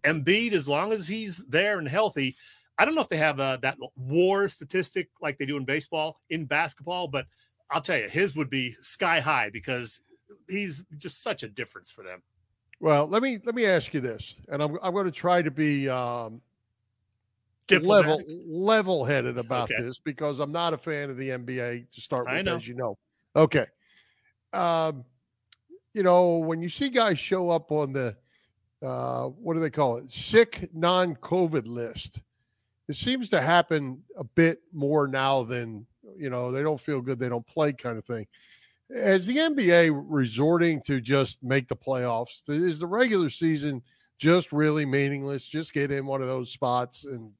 [0.03, 2.35] Embiid, as long as he's there and healthy,
[2.77, 6.19] I don't know if they have uh, that WAR statistic like they do in baseball
[6.29, 7.25] in basketball, but
[7.71, 9.99] I'll tell you, his would be sky high because
[10.47, 12.21] he's just such a difference for them.
[12.79, 15.51] Well, let me let me ask you this, and I'm I'm going to try to
[15.51, 16.41] be um.
[17.71, 19.81] Level level headed about Okay.
[19.81, 22.55] this because I'm not a fan of the NBA to start with, know.
[22.55, 22.97] as you know.
[23.35, 23.65] Okay.
[24.53, 25.03] Um,
[25.93, 28.15] you know, when you see guys show up on the
[28.81, 30.11] uh, what do they call it?
[30.11, 32.21] Sick non-COVID list.
[32.87, 35.85] It seems to happen a bit more now than
[36.17, 38.25] you know, they don't feel good, they don't play kind of thing.
[38.89, 42.47] Is the NBA resorting to just make the playoffs?
[42.47, 43.81] Is the regular season
[44.17, 45.45] just really meaningless?
[45.45, 47.31] Just get in one of those spots and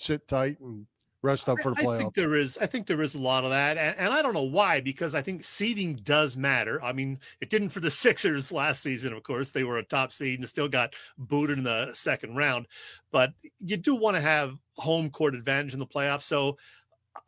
[0.00, 0.86] sit tight and
[1.22, 1.94] rest up for the playoffs.
[1.94, 2.58] I think there is.
[2.58, 5.14] I think there is a lot of that, and, and I don't know why because
[5.14, 6.82] I think seeding does matter.
[6.82, 9.12] I mean, it didn't for the Sixers last season.
[9.12, 12.66] Of course, they were a top seed and still got booted in the second round.
[13.12, 16.22] But you do want to have home court advantage in the playoffs.
[16.22, 16.56] So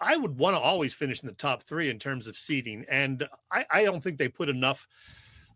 [0.00, 3.26] I would want to always finish in the top three in terms of seeding, and
[3.50, 4.86] I, I don't think they put enough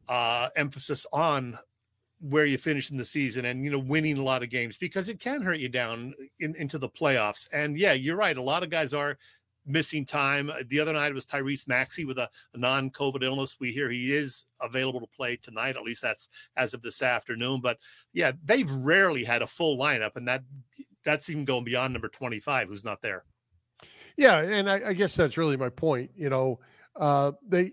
[0.08, 1.58] uh, emphasis on
[2.20, 5.08] where you finish in the season and you know winning a lot of games because
[5.08, 7.48] it can hurt you down in, into the playoffs.
[7.52, 8.36] And yeah, you're right.
[8.36, 9.18] A lot of guys are
[9.66, 10.50] missing time.
[10.68, 13.56] The other night was Tyrese Maxey with a, a non-COVID illness.
[13.60, 15.76] We hear he is available to play tonight.
[15.76, 17.60] At least that's as of this afternoon.
[17.60, 17.78] But
[18.12, 20.42] yeah, they've rarely had a full lineup, and that
[21.04, 23.24] that's even going beyond number 25, who's not there.
[24.16, 26.10] Yeah, and I, I guess that's really my point.
[26.16, 26.60] You know,
[26.96, 27.72] uh, they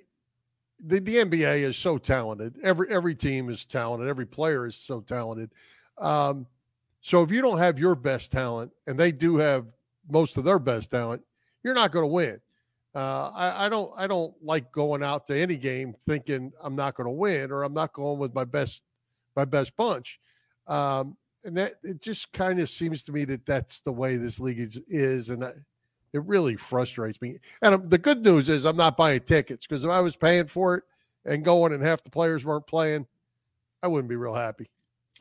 [0.86, 2.56] the, the NBA is so talented.
[2.64, 4.08] Every every team is talented.
[4.08, 5.52] Every player is so talented.
[5.98, 6.46] Um,
[7.02, 9.66] so if you don't have your best talent, and they do have
[10.10, 11.22] most of their best talent,
[11.64, 12.40] you're not going to win.
[12.96, 16.96] Uh, I, I don't I don't like going out to any game thinking I'm not
[16.96, 18.84] going to win or I'm not going with my best
[19.36, 20.20] my best bunch.
[20.68, 24.40] Um, and that it just kind of seems to me that that's the way this
[24.40, 25.52] league is, is and I,
[26.14, 27.40] it really frustrates me.
[27.62, 30.48] And um, the good news is I'm not buying tickets because if I was paying
[30.48, 30.84] for it
[31.26, 33.08] and going and half the players weren't playing,
[33.84, 34.72] I wouldn't be real happy.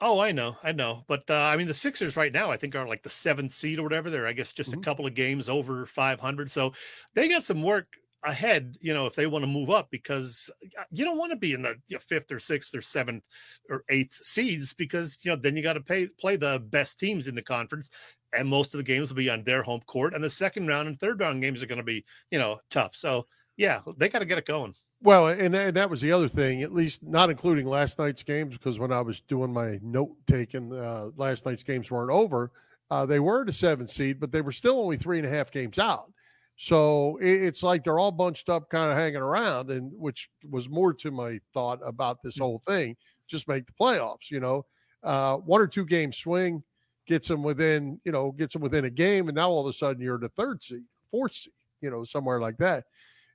[0.00, 2.74] Oh, I know, I know, but uh, I mean, the Sixers right now, I think,
[2.74, 4.10] are like the seventh seed or whatever.
[4.10, 4.78] They're, I guess, just Mhm.
[4.78, 6.72] a couple of games over 500, so
[7.14, 8.76] they got some work ahead.
[8.80, 11.52] You know, if they want to move up, because uh, you don't want to be
[11.52, 13.22] in the you know, fifth or sixth or seventh
[13.68, 17.28] or eighth seeds, because you know then you got to pay play the best teams
[17.28, 17.90] in the conference,
[18.34, 20.88] and most of the games will be on their home court, and the second round
[20.88, 22.94] and third round games are going to be you know tough.
[22.96, 24.74] So yeah, they got to get it going.
[25.02, 28.56] Well, and, and that was the other thing, at least not including last night's games,
[28.56, 32.52] because when I was doing my note taking, uh, last night's games weren't over.
[32.88, 35.50] Uh, they were the seventh seed, but they were still only three and a half
[35.50, 36.12] games out.
[36.56, 40.68] So it, it's like they're all bunched up, kind of hanging around, and which was
[40.68, 42.96] more to my thought about this whole thing.
[43.26, 44.66] Just make the playoffs, you know,
[45.02, 46.62] uh, one or two game swing
[47.06, 49.72] gets them within, you know, gets them within a game, and now all of a
[49.72, 52.84] sudden you're the third seed, fourth seed, you know, somewhere like that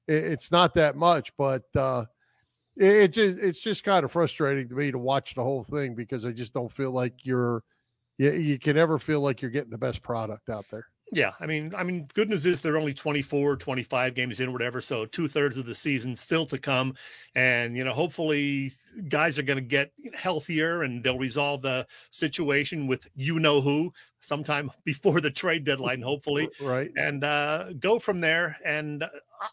[0.08, 2.06] it- it's not that much, but uh,
[2.78, 5.96] it, it just it's just kind of frustrating to me to watch the whole thing
[5.96, 7.64] because I just don't feel like you're
[8.18, 10.88] you, you can ever feel like you're getting the best product out there.
[11.12, 14.82] Yeah, I mean, I mean, good news is they're only 24, 25 games in, whatever.
[14.82, 16.96] So two thirds of the season still to come,
[17.34, 18.74] and you know, hopefully,
[19.08, 23.94] guys are going to get healthier and they'll resolve the situation with you know who
[24.20, 26.92] sometime before the trade deadline, hopefully, right?
[26.98, 28.58] and uh, go from there.
[28.66, 29.08] And uh,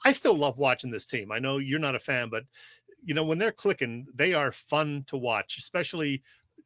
[0.05, 1.31] I still love watching this team.
[1.31, 2.45] I know you're not a fan, but
[3.05, 6.23] you know, when they're clicking, they are fun to watch, especially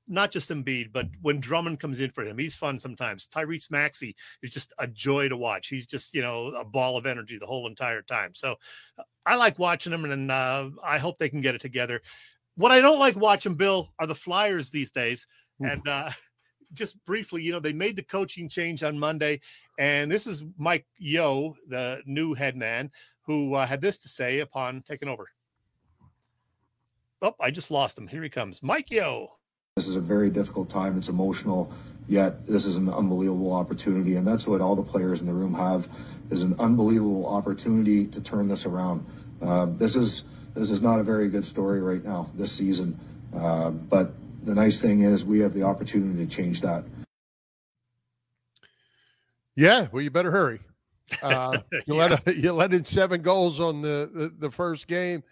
[0.08, 3.28] not just Embiid, but when Drummond comes in for him, he's fun sometimes.
[3.28, 5.68] Tyrese Maxey is just a joy to watch.
[5.68, 8.34] He's just, you know, a ball of energy the whole entire time.
[8.34, 8.56] So
[9.26, 12.00] I like watching them and uh, I hope they can get it together.
[12.56, 15.26] What I don't like watching, Bill, are the Flyers these days.
[15.62, 15.70] Oof.
[15.70, 16.10] And uh,
[16.72, 19.40] just briefly, you know, they made the coaching change on Monday.
[19.78, 22.90] And this is Mike Yeo, the new head man,
[23.22, 25.28] who uh, had this to say upon taking over.
[27.20, 28.06] Oh, I just lost him.
[28.06, 28.62] Here he comes.
[28.62, 29.37] Mike Yeo.
[29.78, 30.98] This is a very difficult time.
[30.98, 31.72] It's emotional,
[32.08, 35.54] yet this is an unbelievable opportunity, and that's what all the players in the room
[35.54, 35.88] have
[36.30, 39.06] is an unbelievable opportunity to turn this around.
[39.40, 42.98] Uh, this is this is not a very good story right now this season,
[43.36, 46.82] uh, but the nice thing is we have the opportunity to change that.
[49.54, 50.60] Yeah, well, you better hurry.
[51.22, 51.94] Uh, you Yeah.
[51.94, 55.22] let you let in seven goals on the the, the first game.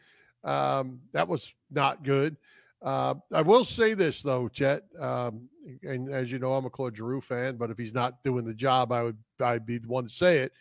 [0.44, 2.36] Um, that was not good.
[2.82, 5.48] Uh, I will say this though, Chet, um,
[5.82, 7.56] and as you know, I'm a Claude Giroux fan.
[7.56, 10.38] But if he's not doing the job, I would I'd be the one to say
[10.38, 10.52] it.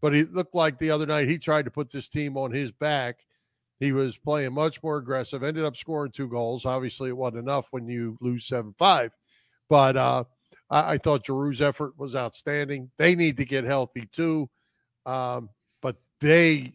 [0.00, 2.70] But he looked like the other night he tried to put this team on his
[2.70, 3.20] back.
[3.80, 5.42] He was playing much more aggressive.
[5.42, 6.64] Ended up scoring two goals.
[6.64, 9.12] Obviously, it wasn't enough when you lose seven five.
[9.68, 10.24] But uh,
[10.70, 12.90] I, I thought Giroux's effort was outstanding.
[12.98, 14.48] They need to get healthy too.
[15.06, 15.50] Um,
[15.82, 16.72] but they,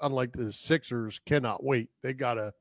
[0.00, 1.88] unlike the Sixers, cannot wait.
[2.02, 2.52] They gotta,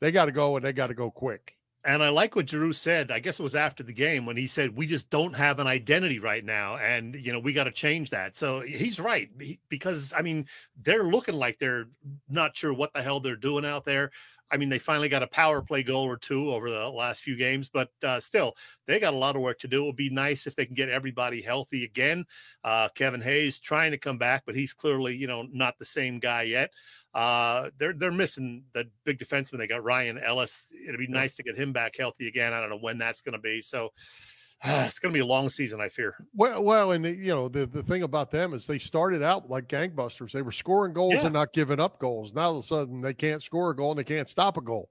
[0.00, 1.58] they gotta go and they gotta go quick.
[1.84, 3.10] And I like what Giroux said.
[3.10, 5.68] I guess it was after the game when he said, "We just don't have an
[5.68, 9.30] identity right now, and you know we got to change that." So he's right
[9.68, 10.46] because I mean
[10.82, 11.86] they're looking like they're
[12.28, 14.10] not sure what the hell they're doing out there.
[14.50, 17.36] I mean they finally got a power play goal or two over the last few
[17.36, 18.56] games, but uh, still
[18.86, 19.84] they got a lot of work to do.
[19.84, 22.24] It would be nice if they can get everybody healthy again.
[22.64, 26.18] Uh, Kevin Hayes trying to come back, but he's clearly you know not the same
[26.18, 26.72] guy yet.
[27.14, 29.58] Uh, they're they're missing the big defenseman.
[29.58, 30.68] They got Ryan Ellis.
[30.86, 32.52] It'd be nice to get him back healthy again.
[32.52, 33.60] I don't know when that's going to be.
[33.62, 33.92] So
[34.64, 36.14] it's going to be a long season, I fear.
[36.34, 39.68] Well, well, and you know the the thing about them is they started out like
[39.68, 40.32] gangbusters.
[40.32, 41.24] They were scoring goals Yeah.
[41.24, 42.34] and not giving up goals.
[42.34, 44.60] Now all of a sudden they can't score a goal and they can't stop a
[44.60, 44.90] goal.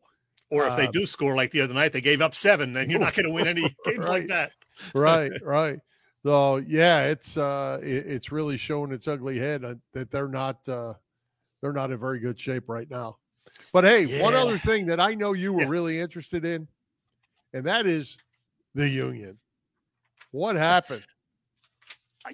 [0.50, 2.90] Or if they Uh, do score like the other night, they gave up seven, then
[2.90, 4.54] you're not going to win any games like that.
[4.96, 5.80] right right
[6.24, 10.58] so yeah it's uh it, it's really showing its ugly head uh, that they're not
[10.70, 10.94] uh
[11.62, 13.18] they're not in very good shape right now.
[13.74, 15.70] But hey one other thing that i know you were Yeah.
[15.70, 16.68] really interested in
[17.54, 18.18] and that is
[18.76, 19.38] the union.
[20.32, 21.06] What happened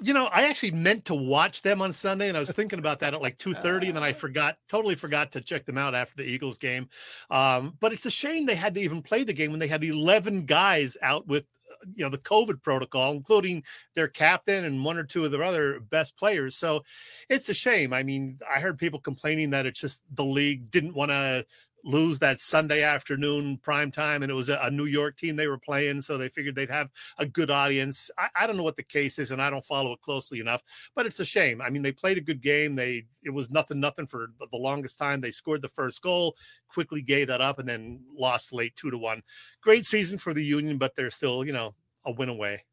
[0.02, 3.00] You know, I actually meant to watch them on Sunday, and I was thinking about
[3.00, 5.94] that at like two thirty, and then I forgot, totally forgot to check them out
[5.94, 6.90] after the Eagles game.
[7.30, 9.84] Um, but it's a shame they had to even play the game when they had
[9.84, 13.64] eleven guys out with, uh, you know, the COVID protocol, including
[13.96, 16.56] their captain and one or two of their other best players.
[16.56, 16.84] So
[17.30, 17.94] it's a shame.
[17.94, 21.46] I mean, I heard people complaining that it's just the league didn't want to
[21.84, 25.48] lose that Sunday afternoon prime time, and it was a, a New York team they
[25.48, 28.10] were playing, so they figured they'd have a good audience.
[28.18, 30.64] I, I don't know what the case is, and I don't follow it closely enough,
[30.96, 31.62] but it's a shame.
[31.62, 32.76] I mean, they played a good game.
[32.76, 35.20] They it was nothing, nothing for the- longest time.
[35.20, 36.38] They scored the first goal,
[36.70, 39.22] quickly gave that up, and then lost late two to one.
[39.62, 41.76] Great season for the Union, but they're still, you know,
[42.06, 42.64] a win away.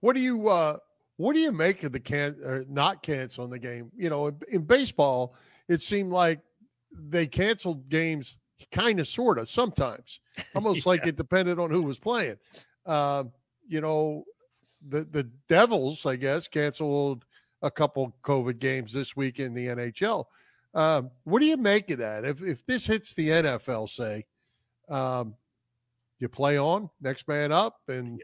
[0.00, 0.76] what do you uh
[1.16, 4.62] what do you make of the can or not canceling the game you know in
[4.62, 5.36] baseball
[5.68, 6.40] it seemed like
[6.94, 8.36] they canceled games
[8.70, 10.20] kind of, sort of, sometimes,
[10.54, 10.90] almost yeah.
[10.90, 12.36] like it depended on who was playing.
[12.86, 13.24] Uh,
[13.66, 14.24] you know,
[14.88, 17.24] the the Devils, I guess, canceled
[17.62, 20.26] a couple COVID games this week in the NHL.
[20.74, 22.24] Um, what do you make of that?
[22.24, 24.24] If if this hits the NFL, say,
[24.88, 25.34] um,
[26.18, 28.20] you play on next man up, and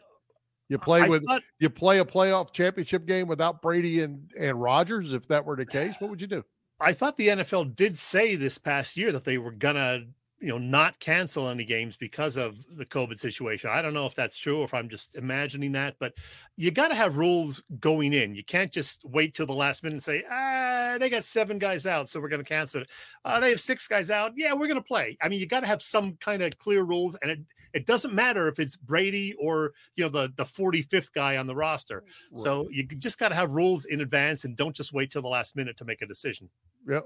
[0.69, 5.15] you play with thought, you play a playoff championship game without Brady and and Rodgers.
[5.15, 6.45] If that were the case, what would you do?
[6.81, 10.05] I thought the NFL did say this past year that they were gonna
[10.41, 13.71] you know not cancel any games because of the covid situation.
[13.71, 16.15] I don't know if that's true or if i'm just imagining that but
[16.57, 18.35] you got to have rules going in.
[18.35, 21.87] You can't just wait till the last minute and say ah they got seven guys
[21.87, 22.91] out so we're going to cancel it
[23.25, 25.61] uh, they have six guys out yeah we're going to play i mean you got
[25.61, 27.41] to have some kind of clear rules and it,
[27.75, 31.55] it doesn't matter if it's brady or you know the the 45th guy on the
[31.55, 32.39] roster right.
[32.39, 35.29] so you just got to have rules in advance and don't just wait till the
[35.29, 36.49] last minute to make a decision
[36.89, 37.01] yeah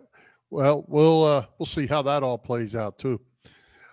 [0.54, 3.20] well, we'll uh, we'll see how that all plays out too.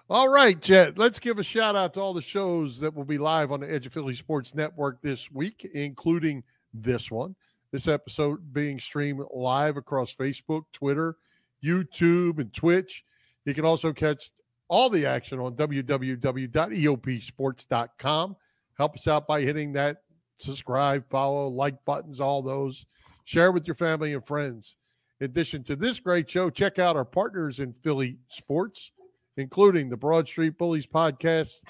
[0.10, 0.98] All right, Chet.
[0.98, 3.74] Let's give a shout out to all the shows that will be live on the
[3.74, 7.36] Edge of Philly Sports Network this week, including this one.
[7.72, 11.16] This episode being streamed live across Facebook, Twitter,
[11.64, 13.06] YouTube, and Twitch.
[13.46, 14.32] You can also catch
[14.68, 18.36] all the action on www.eopsports.com.
[18.78, 19.98] Help us out by hitting that
[20.38, 22.86] subscribe, follow, like buttons, all those.
[23.26, 24.76] Share with your family and friends.
[25.20, 28.92] In addition to this great show, check out our partners in Philly sports,
[29.38, 31.62] including the Broad Street Bullies podcast.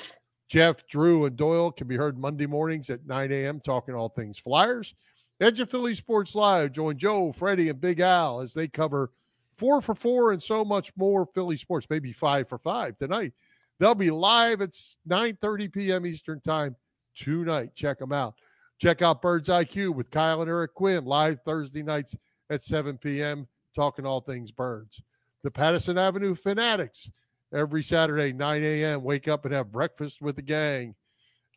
[0.47, 3.59] Jeff, Drew, and Doyle can be heard Monday mornings at 9 a.m.
[3.59, 4.95] talking all things Flyers.
[5.41, 6.71] Edge of Philly Sports Live.
[6.71, 9.09] Join Joe, Freddie, and Big Al as they cover
[9.51, 13.33] four for four and so much more Philly sports, maybe five for five tonight.
[13.79, 14.69] They'll be live at
[15.09, 16.05] 9:30 p.m.
[16.05, 16.75] Eastern Time
[17.15, 17.71] tonight.
[17.73, 18.35] Check them out.
[18.77, 22.15] Check out Birds IQ with Kyle and Eric Quinn live Thursday nights
[22.51, 25.01] at 7 p.m., talking all things birds.
[25.43, 27.09] The Pattison Avenue Fanatics
[27.51, 29.03] every Saturday, 9 a.m.
[29.03, 30.93] Wake up and have breakfast with the gang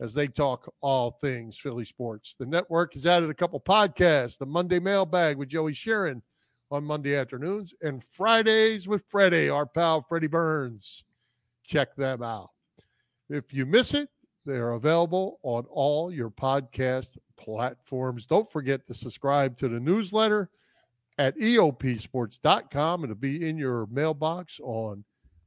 [0.04, 2.36] as they talk all things Philly sports.
[2.38, 6.22] The network has added a couple podcasts the Monday Mailbag with Joey Sharon
[6.70, 11.04] on Monday afternoons and Fridays with Freddie, our pal Freddie Burns.
[11.64, 12.50] Check them out.
[13.30, 14.10] If you miss it,
[14.44, 18.26] they are available on all your podcast platforms.
[18.26, 20.50] Don't forget to subscribe to the newsletter
[21.16, 23.04] at eopsports.com.
[23.04, 25.02] And it'll be in your mailbox on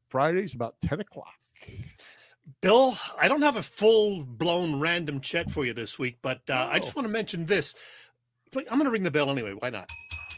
[0.10, 1.28] Fridays about 10 o'clock.
[2.62, 6.70] Bill, I don't have a full blown random chat for you this week, but uh.
[6.72, 7.76] I just want to mention this.
[8.56, 9.54] I'm going to ring the bell anyway.
[9.58, 9.90] Why not?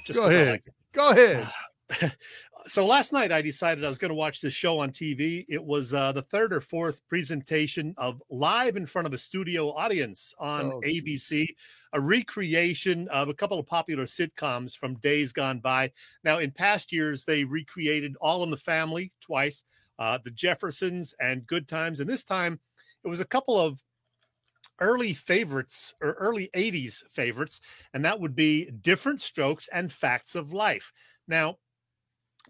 [0.07, 0.51] Just Go ahead.
[0.51, 1.47] Like Go ahead.
[2.65, 5.45] so last night I decided I was going to watch this show on TV.
[5.47, 9.71] It was uh, the third or fourth presentation of live in front of a studio
[9.71, 11.47] audience on oh, ABC.
[11.93, 15.91] A recreation of a couple of popular sitcoms from days gone by.
[16.23, 19.63] Now, in past years, they recreated All in the Family twice,
[19.99, 21.99] uh, The Jeffersons, and Good Times.
[21.99, 22.59] And this time,
[23.03, 23.83] it was a couple of
[24.79, 27.61] early favorites or early 80s favorites,
[27.93, 30.91] and that would be Diff'rent Strokes and Facts of Life.
[31.27, 31.57] Now,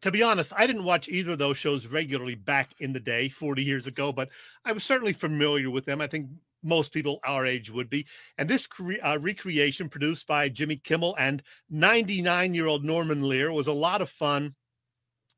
[0.02, 3.28] to be honest, I didn't watch either of those shows regularly back in the day,
[3.28, 4.30] 40 years ago, but
[4.64, 6.00] I was certainly familiar with them.
[6.00, 6.30] I think
[6.64, 8.06] most people our age would be.
[8.38, 13.52] And this cre- uh, recreation, produced by Jimmy Kimmel and 99 year old Norman Lear,
[13.52, 14.56] was a lot of fun.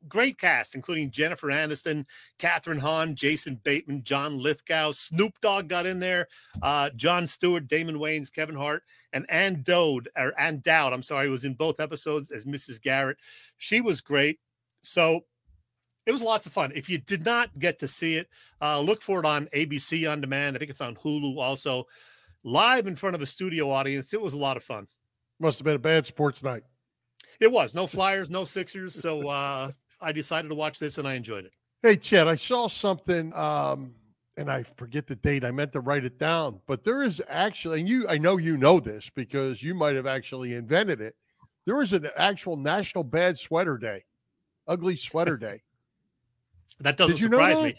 [0.07, 2.05] Great cast, including Jennifer Aniston,
[2.39, 6.27] Kathryn Hahn, Jason Bateman, John Lithgow, Snoop Dogg got in there,
[6.61, 8.83] uh, Jon Stewart, Damon Wayans, Kevin Hart,
[9.13, 12.81] and Ann Dowd, or Ann Dowd, I'm sorry, was in both episodes as Mrs.
[12.81, 13.17] Garrett.
[13.57, 14.39] She was great.
[14.81, 15.25] So
[16.05, 16.71] it was lots of fun.
[16.73, 18.27] If you did not get to see it,
[18.61, 20.55] uh, look for it on ABC on demand.
[20.55, 21.85] I think it's on Hulu also.
[22.43, 24.13] Live in front of a studio audience.
[24.13, 24.87] It was a lot of fun.
[25.39, 26.63] Must have been a bad sports night.
[27.39, 27.75] It was.
[27.75, 28.95] No Flyers, no Sixers.
[28.95, 29.71] So uh,
[30.01, 31.51] I decided to watch this and I enjoyed it.
[31.83, 33.95] Hey, Chet, I saw something, um,
[34.37, 35.43] and I forget the date.
[35.43, 38.55] I meant to write it down, but there is actually, and you, I know you
[38.55, 41.15] know this because you might have actually invented it.
[41.65, 44.03] There is an actual National Bad Sweater Day,
[44.67, 45.61] Ugly Sweater Day.
[46.79, 47.63] That doesn't surprise that?
[47.63, 47.75] me.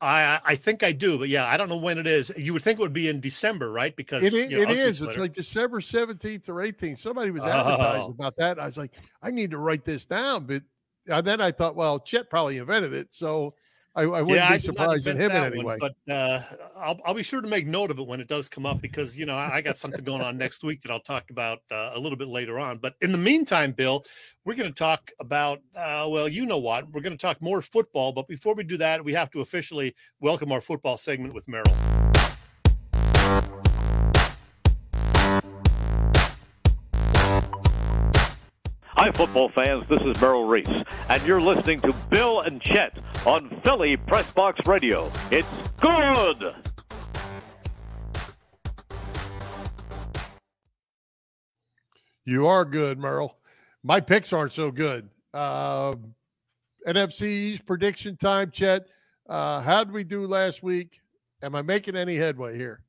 [0.00, 2.32] I I think I do, but yeah, I don't know when it is.
[2.36, 3.94] You would think it would be in December, right?
[3.94, 5.00] Because it, you know, it is.
[5.00, 6.98] It's like December seventeenth or eighteenth.
[6.98, 8.10] Somebody was advertised oh.
[8.10, 8.58] about that.
[8.58, 8.92] I was like,
[9.22, 10.62] I need to write this down, but
[11.08, 13.54] and then I thought, well, Chet probably invented it, so
[13.94, 15.76] I, I wouldn't yeah, be surprised in him in any way.
[15.78, 16.40] But uh,
[16.76, 19.18] I'll, I'll be sure to make note of it when it does come up because,
[19.18, 21.90] you know, I, I got something going on next week that I'll talk about uh,
[21.94, 22.78] a little bit later on.
[22.78, 24.02] But in the meantime, Bill,
[24.46, 26.90] we're going to talk about, uh, well, you know what?
[26.90, 28.12] We're going to talk more football.
[28.12, 31.91] But before we do that, we have to officially welcome our football segment with Merrill.
[39.02, 39.82] Hi, football fans.
[39.88, 40.68] This is Merrill Reese,
[41.08, 45.10] and you're listening to Bill and Chet on Philly Press Box Radio.
[45.32, 46.54] It's good.
[52.24, 53.36] You are good, Merrill.
[53.82, 55.10] My picks aren't so good.
[55.34, 55.96] Uh,
[56.86, 58.86] NFC East prediction time, Chet.
[59.28, 61.00] Uh, how did we do last week?
[61.42, 62.84] Am I making any headway here?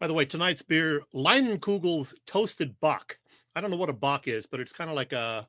[0.00, 3.18] By the way, tonight's beer, Leinenkugel's Toasted Bock.
[3.54, 5.48] I don't know what a Bock is, but it's kind of like a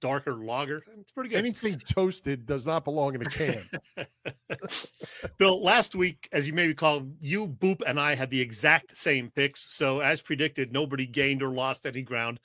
[0.00, 0.82] darker lager.
[0.98, 1.38] It's pretty good.
[1.38, 3.62] Anything toasted does not belong in a can.
[5.38, 9.30] Bill, last week, as you may recall, you, Boop, and I had the exact same
[9.30, 9.74] picks.
[9.74, 12.40] So, as predicted, nobody gained or lost any ground.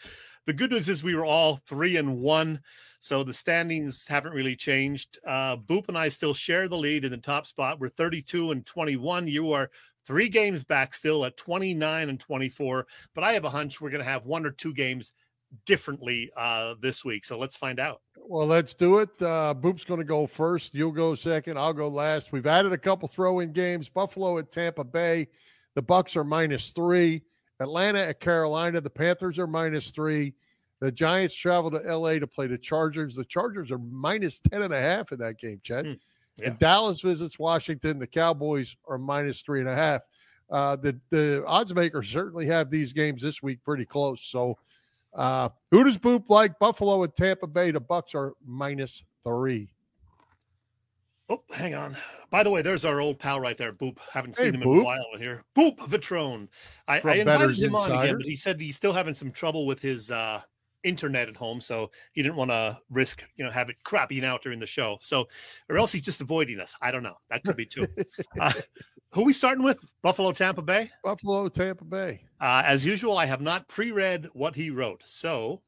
[0.46, 2.62] The good news is we were all three and one.
[3.04, 5.18] So the standings haven't really changed.
[5.26, 7.80] Uh, Boop and I still share the lead in the top spot.
[7.80, 9.28] We're 32 and 21.
[9.28, 9.72] You are
[10.06, 12.88] three games back still at 29 and 24.
[13.14, 15.14] But I have a hunch we're going to have one or two games
[15.66, 17.26] differently uh, this week.
[17.26, 18.02] So let's find out.
[18.18, 19.10] Well, let's do it.
[19.22, 20.74] Uh, Boop's going to go first.
[20.74, 21.58] You'll go second.
[21.58, 22.32] I'll go last.
[22.32, 23.90] We've added a couple throw-in games.
[23.90, 25.28] Buffalo at Tampa Bay.
[25.76, 27.22] The Bucks are minus three.
[27.60, 28.82] Atlanta at Carolina.
[28.82, 30.34] The Panthers are minus three.
[30.80, 33.14] The Giants travel to LA to play the Chargers.
[33.14, 35.86] The Chargers are minus 10 and a half in that game, Chet.
[35.86, 36.00] Mm,
[36.38, 36.48] yeah.
[36.48, 38.00] And Dallas visits Washington.
[38.00, 40.02] The Cowboys are minus three and a half.
[40.50, 44.22] Uh, the the odds makers certainly have these games this week pretty close.
[44.24, 44.58] So,
[45.14, 46.60] uh, who does Boop like?
[46.60, 47.72] Buffalo and Tampa Bay.
[47.72, 49.70] The Bucks are minus three.
[51.30, 51.96] Oh, hang on.
[52.30, 53.98] By the way, there's our old pal right there, Boop.
[54.12, 54.76] Haven't seen hey, him Boop.
[54.76, 55.46] in a while here.
[55.56, 56.50] Boop Vitrone.
[56.90, 57.94] I, I invited him Insider.
[57.94, 60.42] on again, but he said he's still having some trouble with his uh,
[60.84, 64.44] internet at home, so he didn't want to risk, you know, have it crapping out
[64.44, 64.98] during the show.
[65.02, 65.28] So,
[65.70, 66.76] or else he's just avoiding us.
[66.82, 67.18] I don't know.
[67.30, 67.88] That could be too.
[68.40, 68.54] uh,
[69.12, 69.80] who we starting with?
[70.02, 70.90] Buffalo, Tampa Bay.
[71.04, 72.22] Buffalo, Tampa Bay.
[72.40, 75.62] Uh, as usual, I have not pre-read what he wrote, so.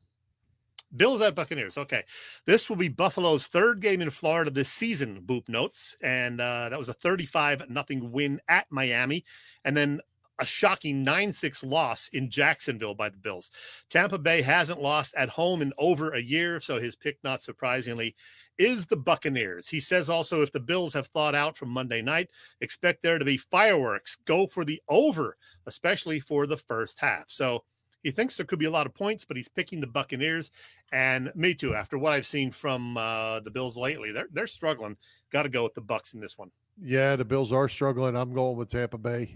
[0.95, 1.77] Bills at Buccaneers.
[1.77, 2.03] Okay.
[2.45, 5.95] This will be Buffalo's third game in Florida this season, Boop notes.
[6.03, 9.25] And uh, that was a 35 nothing win at Miami.
[9.65, 10.01] And then
[10.39, 13.51] a shocking 9 6 loss in Jacksonville by the Bills.
[13.89, 18.15] Tampa Bay hasn't lost at home in over a year, so his pick, not surprisingly,
[18.57, 19.67] is the Buccaneers.
[19.67, 22.29] He says also if the Bills have thought out from Monday night,
[22.61, 24.17] expect there to be fireworks.
[24.25, 27.25] Go for the over, especially for the first half.
[27.27, 27.63] So
[28.03, 30.51] he thinks there could be a lot of points, but he's picking the Buccaneers.
[30.91, 31.73] And me too.
[31.73, 34.97] After what I've seen from uh, the Bills lately, they're they're struggling.
[35.31, 36.51] Got to go with the Bucks in this one.
[36.79, 38.15] Yeah, the Bills are struggling.
[38.15, 39.35] I'm going with Tampa Bay.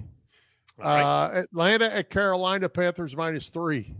[0.77, 1.01] Right.
[1.01, 3.93] Uh, Atlanta at Carolina Panthers minus three.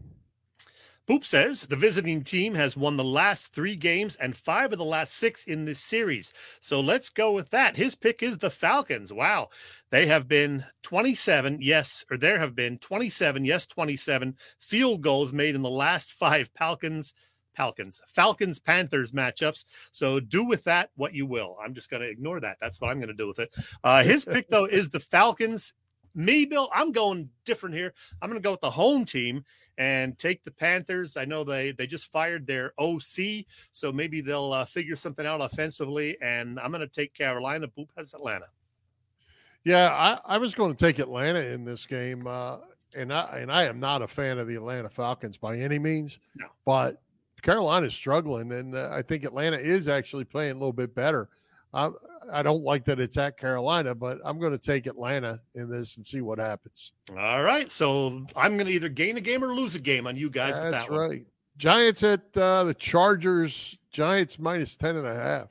[1.08, 4.84] Boop says the visiting team has won the last three games and five of the
[4.84, 6.34] last six in this series.
[6.60, 7.78] So let's go with that.
[7.78, 9.14] His pick is the Falcons.
[9.14, 9.50] Wow.
[9.90, 15.56] They have been 27, yes, or there have been 27, yes, 27 field goals made
[15.56, 17.14] in the last five Falcons,
[17.56, 19.64] Falcons, Falcons, Panthers matchups.
[19.94, 21.58] So do with that what you will.
[21.64, 22.58] I'm just going to ignore that.
[22.60, 23.50] That's what I'm going to do with it.
[23.82, 25.72] Uh, his pick, though, is the Falcons
[26.18, 27.94] me, Bill, I'm going different here.
[28.22, 29.46] I'm going to go with the home team
[29.78, 31.16] and take the Panthers.
[31.16, 35.42] I know they they just fired their OC, so maybe they'll uh, figure something out
[35.42, 36.18] offensively.
[36.22, 37.68] And I'm going to take Carolina.
[37.68, 38.48] Boop has Atlanta.
[39.64, 42.58] Yeah, I, I was going to take Atlanta in this game, uh,
[42.96, 46.20] and I and I am not a fan of the Atlanta Falcons by any means.
[46.36, 46.48] No.
[46.66, 47.02] but
[47.44, 51.30] Carolina's struggling, and uh, I think Atlanta is actually playing a little bit better.
[51.74, 51.92] I,
[52.32, 55.98] I don't like that it's at Carolina, but I'm going to take Atlanta in this
[55.98, 56.92] and see what happens.
[57.18, 57.72] All right.
[57.72, 60.56] So I'm going to either gain a game or lose a game on you guys.
[60.56, 61.26] That's that right.
[61.58, 63.78] Giants at uh, the Chargers.
[63.92, 65.50] Giants minus 10 and a half.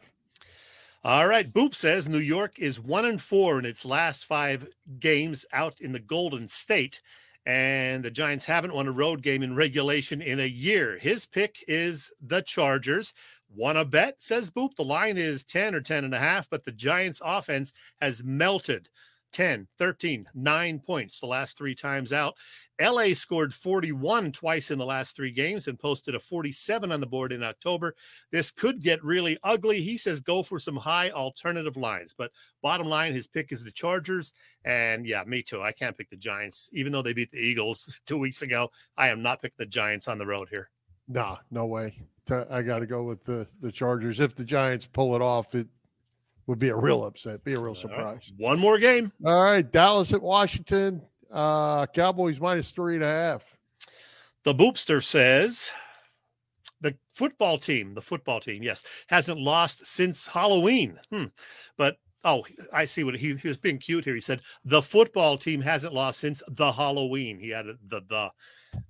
[1.04, 1.52] All right.
[1.52, 4.68] Boop says New York is one and four in its last five
[4.98, 7.00] games out in the Golden State.
[7.46, 10.98] And the Giants haven't won a road game in regulation in a year.
[10.98, 13.14] His pick is the Chargers.
[13.54, 14.74] Want to bet, says Boop.
[14.76, 18.88] The line is 10 or 10 and a half, but the Giants offense has melted
[19.32, 22.34] 10, 13, nine points the last three times out.
[22.80, 27.06] LA scored 41 twice in the last three games and posted a 47 on the
[27.06, 27.94] board in October.
[28.30, 29.80] This could get really ugly.
[29.80, 32.14] He says go for some high alternative lines.
[32.16, 32.32] But
[32.62, 34.34] bottom line, his pick is the Chargers.
[34.64, 35.62] And yeah, me too.
[35.62, 36.68] I can't pick the Giants.
[36.72, 40.08] Even though they beat the Eagles two weeks ago, I am not picking the Giants
[40.08, 40.70] on the road here.
[41.08, 41.94] Nah, no way.
[42.30, 44.20] I got to go with the the Chargers.
[44.20, 45.68] If the Giants pull it off, it
[46.46, 48.32] would be a real upset, be a real surprise.
[48.38, 48.48] Right.
[48.48, 49.12] One more game.
[49.24, 51.02] All right, Dallas at Washington.
[51.30, 53.56] Uh, Cowboys minus three and a half.
[54.44, 55.70] The Boopster says
[56.80, 61.00] the football team, the football team, yes, hasn't lost since Halloween.
[61.10, 61.24] Hmm.
[61.76, 64.14] But oh, I see what he, he was being cute here.
[64.14, 67.40] He said the football team hasn't lost since the Halloween.
[67.40, 68.30] He added the the.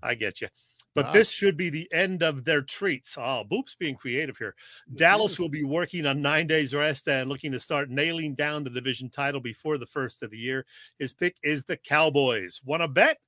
[0.03, 0.49] I get you.
[0.97, 1.13] But Wow.
[1.13, 3.17] this should be the end of their treats.
[3.19, 4.57] Oh, Boop's being creative here.
[4.95, 5.39] Dallas is.
[5.39, 9.11] will be working on nine days rest and looking to start nailing down the division
[9.11, 10.65] title before the first of the year.
[10.99, 12.63] His pick is the Cowboys.
[12.65, 13.19] Want to bet?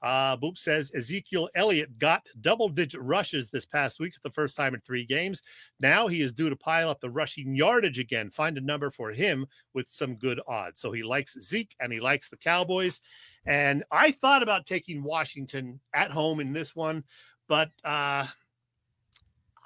[0.00, 4.72] Uh, Boop says Ezekiel Elliott got double digit rushes this past week the first time
[4.74, 5.42] in three games.
[5.80, 8.30] Now he is due to pile up the rushing yardage again.
[8.30, 9.44] Find a number for him
[9.74, 10.80] with some good odds.
[10.80, 13.00] So he likes Zeke and he likes the Cowboys.
[13.48, 17.02] And I thought about taking Washington at home in this one,
[17.48, 18.26] but uh,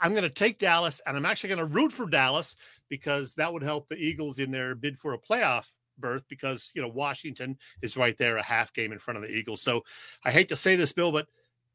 [0.01, 2.55] I'm going to take Dallas and I'm actually going to root for Dallas
[2.89, 6.81] because that would help the Eagles in their bid for a playoff berth because, you
[6.81, 9.61] know, Washington is right there a half game in front of the Eagles.
[9.61, 9.83] So
[10.25, 11.27] I hate to say this, Bill, but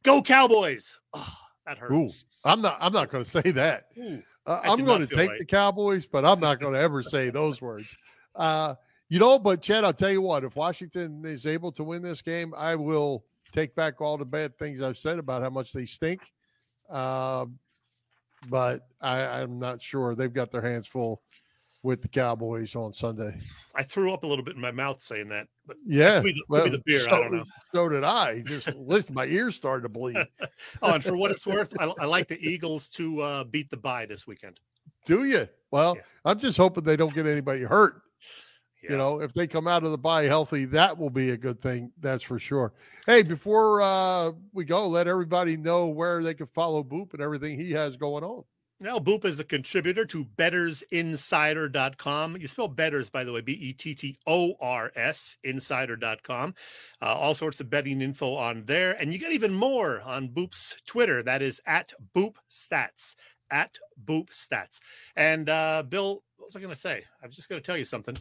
[0.03, 0.97] go Cowboys.
[1.13, 1.91] Oh, that hurt.
[1.91, 2.11] Ooh,
[2.45, 2.77] I'm not.
[2.79, 3.87] I'm not going to say that.
[3.97, 4.23] Ooh.
[4.45, 5.39] Uh, I'm going to take right.
[5.39, 7.93] the Cowboys, but I'm not going to ever say those words.
[8.33, 8.75] Uh,
[9.09, 10.43] you know, but Chet, I'll tell you what.
[10.43, 14.57] If Washington is able to win this game, I will take back all the bad
[14.57, 16.21] things I've said about how much they stink.
[16.89, 17.57] Um,
[18.49, 21.21] but I, I'm not sure they've got their hands full
[21.83, 23.37] with the Cowboys on Sunday.
[23.75, 26.43] I threw up a little bit in my mouth saying that, but Yeah, Could the-
[26.49, 27.43] could be the beer, I don't know.
[27.73, 28.41] So did I.
[28.41, 30.17] Just listen, my ears started to bleed.
[30.81, 33.77] oh, and for what it's worth, I, I like the Eagles to uh, beat the
[33.77, 34.59] bye this weekend.
[35.05, 35.47] Do you?
[35.71, 36.01] Well, Yeah.
[36.25, 38.01] I'm just hoping they don't get anybody hurt.
[38.87, 38.93] Yeah.
[38.93, 41.61] You know, if they come out of the bye healthy, that will be a good
[41.61, 41.91] thing.
[41.99, 42.73] That's for sure.
[43.05, 47.59] Hey, before uh, we go, let everybody know where they can follow Boop and everything
[47.59, 48.43] he has going on.
[48.79, 52.37] Now, Boop is a contributor to bettorsinsider.com.
[52.37, 56.53] You spell betters, by the way, B E T T O R S, insider.com.
[57.01, 58.91] Uh, all sorts of betting info on there.
[58.91, 61.23] And you get even more on Boop's Twitter.
[61.23, 63.15] That is at Boop Stats,
[63.49, 64.79] at Boop Stats.
[65.15, 67.03] And uh, Bill, what was I going to say?
[67.23, 68.15] I was just going to tell you something.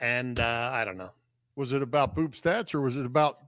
[0.00, 1.10] And uh, I don't know.
[1.56, 3.40] Was it about Boop stats or was it about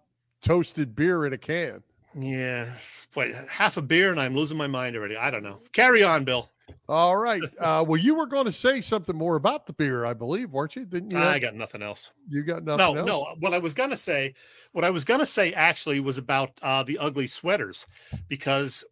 [0.42, 1.82] toasted beer in a can?
[2.18, 2.72] Yeah.
[3.14, 5.16] Wait, half a beer and I'm losing my mind already.
[5.16, 5.60] I don't know.
[5.72, 6.50] Carry on, Bill.
[6.88, 7.42] All right.
[7.58, 10.76] Uh, well, you were going to say something more about the beer, I believe, weren't
[10.76, 10.84] you?
[10.84, 11.18] Didn't you?
[11.18, 12.10] I got nothing else.
[12.28, 13.06] you got no, nothing else?
[13.06, 13.36] No, no.
[13.40, 14.34] What I was gonna say,
[14.72, 17.86] what I was gonna say actually was about uh, the ugly sweaters,
[18.28, 18.84] because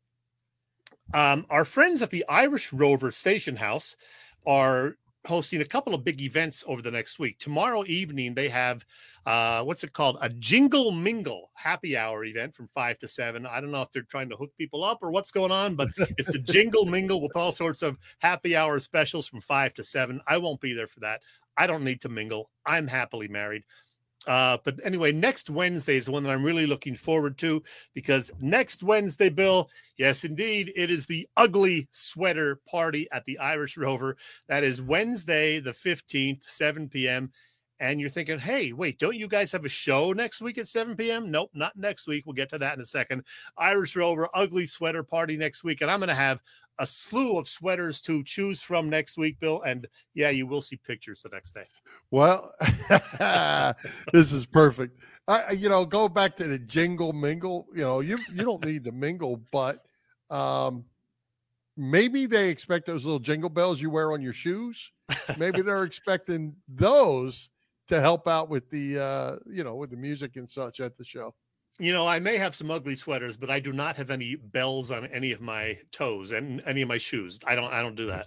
[1.14, 3.96] um, our friends at the Irish Rover Station House
[4.46, 4.96] are
[5.28, 7.38] hosting a couple of big events over the next week.
[7.38, 8.84] Tomorrow evening, they have
[9.26, 10.16] uh, what's it called?
[10.22, 13.44] A Jingle Mingle happy hour event from five to seven.
[13.44, 15.88] I don't know if they're trying to hook people up or what's going on, but
[16.16, 20.20] it's a Jingle Mingle with all sorts of happy hour specials from five to seven.
[20.26, 21.20] I won't be there for that.
[21.58, 22.50] I don't need to mingle.
[22.64, 23.64] I'm happily married.
[24.28, 27.62] Uh, but anyway, next Wednesday is the one that I'm really looking forward to
[27.94, 33.78] because next Wednesday, Bill, yes, indeed, it is the ugly sweater party at the Irish
[33.78, 34.18] Rover.
[34.46, 37.32] That is Wednesday, the 15th, 7 p.m.
[37.80, 40.96] And you're thinking, hey, wait, don't you guys have a show next week at 7
[40.96, 41.30] p.m.?
[41.30, 42.24] Nope, not next week.
[42.26, 43.22] We'll get to that in a second.
[43.56, 45.80] Irish Rover, ugly sweater party next week.
[45.80, 46.40] And I'm going to have
[46.78, 49.62] a slew of sweaters to choose from next week, Bill.
[49.62, 51.64] And yeah, you will see pictures the next day.
[52.10, 52.52] Well,
[54.12, 54.98] this is perfect.
[55.26, 57.66] I, you know, go back to the jingle mingle.
[57.74, 59.84] You know, you you don't need to mingle, but
[60.30, 60.84] um,
[61.76, 64.90] maybe they expect those little jingle bells you wear on your shoes.
[65.36, 67.50] Maybe they're expecting those
[67.88, 71.04] to help out with the uh, you know, with the music and such at the
[71.04, 71.34] show.
[71.80, 74.90] You know, I may have some ugly sweaters, but I do not have any bells
[74.90, 77.38] on any of my toes and any of my shoes.
[77.46, 77.72] I don't.
[77.72, 78.26] I don't do that.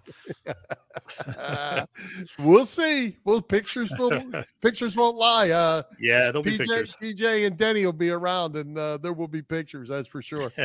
[2.40, 3.18] We'll see.
[3.26, 4.22] Well, pictures will
[4.62, 5.50] pictures won't lie.
[5.50, 6.96] Uh, Yeah, there'll be PJ, pictures.
[7.02, 9.90] PJ and Denny will be around, and uh, there will be pictures.
[9.90, 10.52] That's for sure.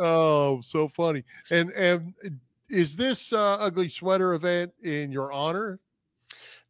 [0.00, 1.24] Oh, so funny.
[1.50, 2.14] And and
[2.68, 5.78] is this uh, ugly sweater event in your honor?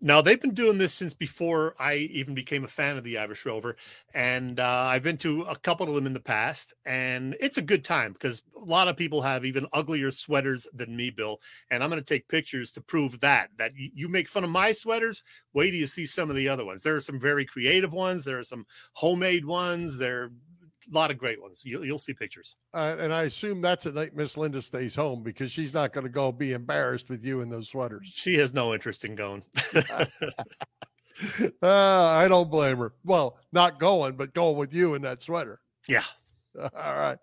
[0.00, 3.44] Now they've been doing this since before I even became a fan of the Irish
[3.44, 3.76] Rover,
[4.14, 7.62] and uh, I've been to a couple of them in the past, and it's a
[7.62, 11.40] good time because a lot of people have even uglier sweaters than me, Bill.
[11.70, 14.72] And I'm going to take pictures to prove that that you make fun of my
[14.72, 15.22] sweaters.
[15.52, 16.82] Wait till you see some of the other ones.
[16.82, 18.24] There are some very creative ones.
[18.24, 19.98] There are some homemade ones.
[19.98, 20.30] There
[20.90, 21.62] a lot of great ones.
[21.64, 22.56] You'll, you'll see pictures.
[22.74, 26.04] Uh, and I assume that's a night Miss Linda stays home because she's not going
[26.04, 28.10] to go be embarrassed with you in those sweaters.
[28.12, 29.42] She has no interest in going.
[29.74, 30.06] Uh,
[31.62, 32.94] I don't blame her.
[33.04, 35.60] Well, not going, but going with you in that sweater.
[35.88, 36.04] yeah.
[36.60, 37.18] All right.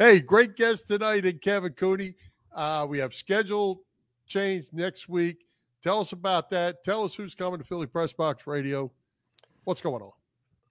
[0.00, 2.14] Hey, great guest tonight in Kevin Cooney.
[2.52, 3.82] Uh, we have schedule
[4.26, 5.46] change next week.
[5.82, 6.82] Tell us about that.
[6.84, 8.90] Tell us who's coming to Philly Press Box Radio.
[9.64, 10.10] What's going on?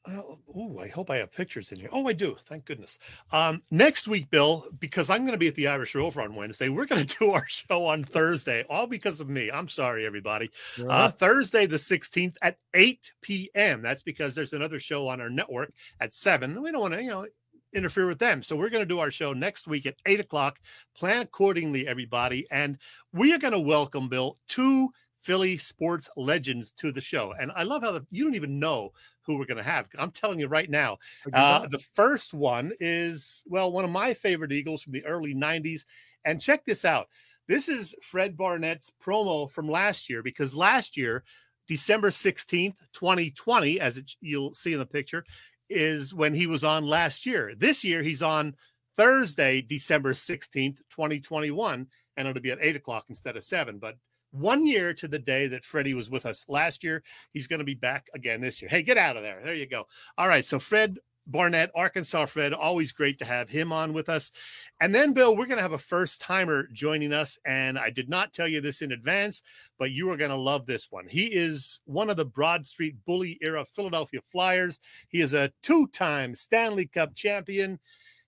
[0.07, 1.89] Oh, I hope I have pictures in here.
[1.91, 2.35] Oh, I do.
[2.47, 2.97] Thank goodness.
[3.31, 6.69] Um, next week, Bill, because I'm going to be at the Irish Rover on Wednesday,
[6.69, 9.51] we're going to do our show on Thursday, all because of me.
[9.51, 10.49] I'm sorry, everybody.
[10.87, 13.83] Uh, Thursday, the 16th at 8 p.m.
[13.83, 16.59] That's because there's another show on our network at 7.
[16.61, 17.27] We don't want to, you know,
[17.73, 18.41] interfere with them.
[18.41, 20.59] So we're going to do our show next week at eight o'clock.
[20.95, 22.45] Plan accordingly, everybody.
[22.51, 22.77] And
[23.13, 24.89] we are going to welcome, Bill, two
[25.21, 27.33] Philly sports legends to the show.
[27.39, 28.91] And I love how the, you don't even know
[29.21, 29.87] who we're going to have.
[29.97, 30.97] I'm telling you right now.
[31.31, 35.85] Uh, the first one is, well, one of my favorite Eagles from the early 90s.
[36.25, 37.07] And check this out.
[37.47, 41.23] This is Fred Barnett's promo from last year because last year,
[41.67, 45.23] December 16th, 2020, as it, you'll see in the picture,
[45.69, 47.53] is when he was on last year.
[47.57, 48.55] This year, he's on
[48.97, 53.77] Thursday, December 16th, 2021, and it'll be at eight o'clock instead of seven.
[53.77, 53.95] But
[54.31, 57.03] one year to the day that Freddie was with us last year,
[57.33, 58.69] he's going to be back again this year.
[58.69, 59.41] Hey, get out of there.
[59.43, 59.85] There you go.
[60.17, 60.45] All right.
[60.45, 64.31] So, Fred Barnett, Arkansas Fred, always great to have him on with us.
[64.79, 67.37] And then, Bill, we're going to have a first timer joining us.
[67.45, 69.41] And I did not tell you this in advance,
[69.77, 71.07] but you are going to love this one.
[71.07, 74.79] He is one of the Broad Street Bully era Philadelphia Flyers.
[75.09, 77.79] He is a two time Stanley Cup champion.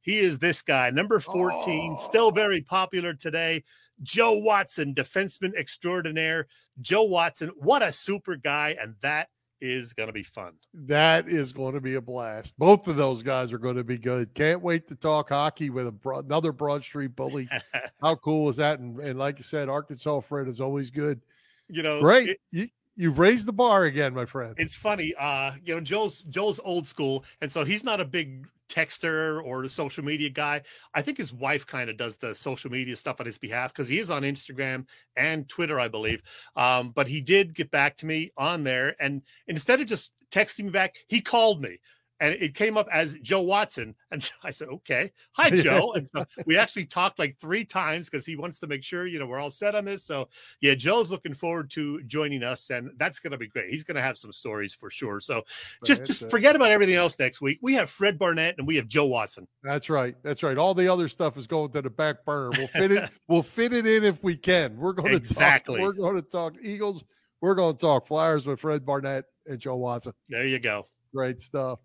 [0.01, 2.01] He is this guy, number 14, oh.
[2.01, 3.63] still very popular today.
[4.01, 6.47] Joe Watson, defenseman extraordinaire.
[6.81, 8.75] Joe Watson, what a super guy.
[8.79, 9.29] And that
[9.61, 10.53] is going to be fun.
[10.73, 12.53] That is going to be a blast.
[12.57, 14.33] Both of those guys are going to be good.
[14.33, 17.49] Can't wait to talk hockey with broad, another Broad Street bully.
[18.01, 18.79] How cool is that?
[18.79, 21.21] And, and, like you said, Arkansas Fred is always good.
[21.69, 22.29] You know, great.
[22.29, 24.53] It, you, you've raised the bar again, my friend.
[24.57, 25.13] It's funny.
[25.17, 29.61] Uh, you know, Joe's Joe's old school, and so he's not a big texter or
[29.61, 30.61] the social media guy.
[30.93, 33.87] I think his wife kind of does the social media stuff on his behalf because
[33.87, 36.23] he is on Instagram and Twitter, I believe.
[36.55, 40.65] Um, but he did get back to me on there, and instead of just texting
[40.65, 41.77] me back, he called me
[42.23, 43.95] and it came up as Joe Watson.
[44.13, 45.93] And I said, okay, hi, Joe.
[45.93, 49.17] and so we actually talked like three times because he wants to make sure, you
[49.17, 50.05] know, we're all set on this.
[50.05, 50.29] So
[50.61, 53.71] yeah, Joe's looking forward to joining us and that's going to be great.
[53.71, 55.19] He's going to have some stories for sure.
[55.19, 55.41] So
[55.83, 57.57] just, just forget about everything else next week.
[57.63, 59.47] We have Fred Barnett and we have Joe Watson.
[59.63, 60.15] That's right.
[60.21, 60.59] That's right.
[60.59, 62.51] All the other stuff is going to the back burner.
[62.55, 63.09] We'll fit it.
[63.27, 64.77] we'll fit it in if we can.
[64.77, 65.79] We're going to exactly.
[65.79, 67.03] Talk, we're going to talk Eagles.
[67.41, 70.13] We're going to talk Flyers with Fred Barnett and Joe Watson.
[70.29, 70.87] There you go.
[71.15, 71.79] Great stuff.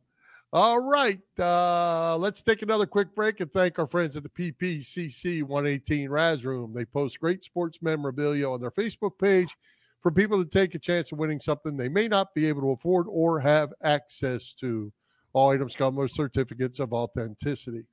[0.52, 1.20] All right.
[1.38, 6.46] Uh, let's take another quick break and thank our friends at the PPCC 118 Razz
[6.46, 6.72] Room.
[6.72, 9.54] They post great sports memorabilia on their Facebook page
[10.00, 12.70] for people to take a chance of winning something they may not be able to
[12.70, 14.90] afford or have access to.
[15.34, 17.84] All items come with certificates of authenticity.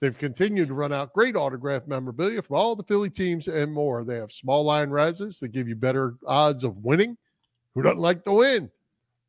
[0.00, 4.02] They've continued to run out great autograph memorabilia from all the Philly teams and more.
[4.02, 7.16] They have small line Razzes that give you better odds of winning.
[7.74, 8.70] Who doesn't like to win?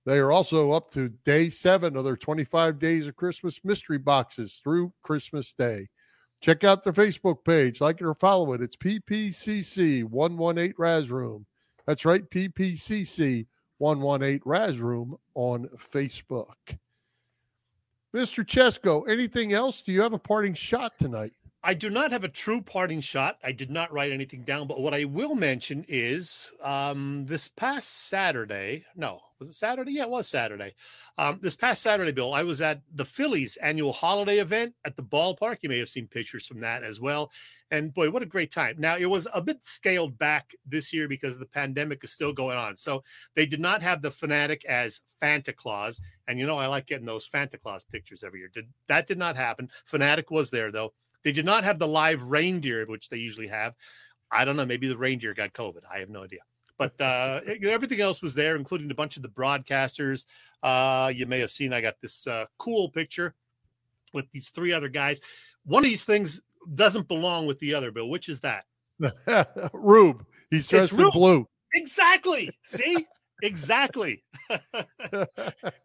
[0.06, 4.60] They are also up to day seven of their 25 days of Christmas mystery boxes
[4.64, 5.88] through Christmas Day.
[6.42, 8.62] Check out their Facebook page, like it or follow it.
[8.62, 11.46] It's PPCC 118 Razz Room.
[11.86, 13.46] That's right, PPCC
[13.78, 16.78] 118 Razz Room on Facebook.
[18.16, 18.44] Mr.
[18.44, 19.82] Chesko, anything else?
[19.82, 21.34] Do you have a parting shot tonight?
[21.64, 23.38] I do not have a true parting shot.
[23.44, 28.08] I did not write anything down, but what I will mention is um, this past
[28.08, 29.94] Saturday, no, was it Saturday?
[29.94, 30.76] Yeah, it was Saturday.
[31.18, 35.02] Um, this past Saturday, Bill, I was at the Phillies annual holiday event at the
[35.02, 35.58] ballpark.
[35.62, 37.32] You may have seen pictures from that as well.
[37.72, 38.76] And boy, what a great time.
[38.78, 42.56] Now, it was a bit scaled back this year because the pandemic is still going
[42.56, 42.78] on.
[42.78, 43.04] So
[43.36, 46.00] they did not have the Phanatic as Santa Claus.
[46.28, 48.50] And you know, I like getting those Santa Claus pictures every year.
[48.54, 49.72] Did, that did not happen.
[49.92, 50.94] Phanatic was there, though.
[51.24, 53.74] They did not have the live reindeer, which they usually have.
[54.30, 54.68] I don't know.
[54.68, 55.82] Maybe the reindeer got COVID.
[55.92, 56.42] I have no idea.
[56.82, 60.26] But uh, everything else was there, including a bunch of the broadcasters.
[60.64, 63.36] Uh, you may have seen I got this uh, cool picture
[64.14, 65.22] with these three other guys.
[65.64, 66.42] One of these things
[66.74, 68.10] doesn't belong with the other, Bill.
[68.10, 68.66] Which is that?
[69.74, 70.26] Rube.
[70.50, 71.48] He's dressed in blue.
[71.76, 72.50] Exactly.
[72.64, 73.06] See?
[73.42, 74.24] Exactly.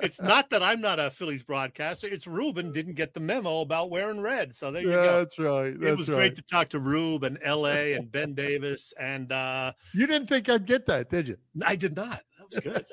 [0.01, 2.07] it's not that I'm not a Phillies broadcaster.
[2.07, 4.55] It's Ruben didn't get the memo about wearing red.
[4.55, 5.19] So there you yeah, go.
[5.19, 5.79] That's right.
[5.79, 6.17] That's it was right.
[6.17, 8.93] great to talk to Rube and LA and Ben Davis.
[9.01, 11.37] And uh you didn't think I'd get that, did you?
[11.65, 12.23] I did not.
[12.39, 12.87] That was good.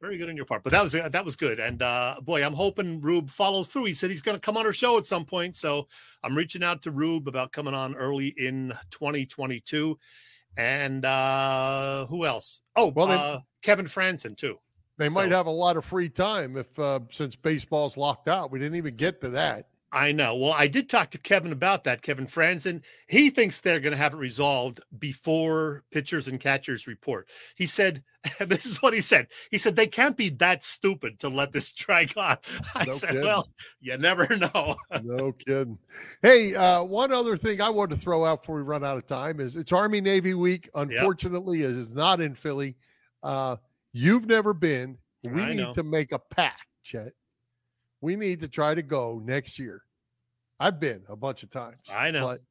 [0.00, 0.64] Very good on your part.
[0.64, 1.60] But that was that was good.
[1.60, 3.84] And uh boy, I'm hoping Rube follows through.
[3.84, 5.56] He said he's gonna come on our show at some point.
[5.56, 5.88] So
[6.24, 9.98] I'm reaching out to Rube about coming on early in 2022
[10.56, 12.62] and uh who else?
[12.76, 14.58] Oh, well, uh, Kevin Frandsen too.
[14.96, 18.50] They so, might have a lot of free time if uh, since baseball's locked out.
[18.50, 19.66] We didn't even get to that.
[19.92, 20.36] I know.
[20.36, 22.82] Well, I did talk to Kevin about that, Kevin Frandsen.
[23.08, 27.28] He thinks they're going to have it resolved before pitchers and catchers report.
[27.56, 28.04] He said,
[28.38, 29.26] this is what he said.
[29.50, 32.36] He said, they can't be that stupid to let this drag on.
[32.74, 33.24] I no said, kidding.
[33.24, 33.48] well,
[33.80, 34.76] you never know.
[35.02, 35.78] no kidding.
[36.22, 39.06] Hey, uh, one other thing I want to throw out before we run out of
[39.06, 40.70] time is it's Army Navy week.
[40.74, 41.70] Unfortunately, yep.
[41.70, 42.76] it is not in Philly.
[43.22, 43.56] Uh,
[43.92, 44.98] you've never been.
[45.24, 45.74] We I need know.
[45.74, 47.12] to make a pact, Chet.
[48.00, 49.82] We need to try to go next year.
[50.58, 51.78] I've been a bunch of times.
[51.92, 52.22] I know.
[52.22, 52.42] But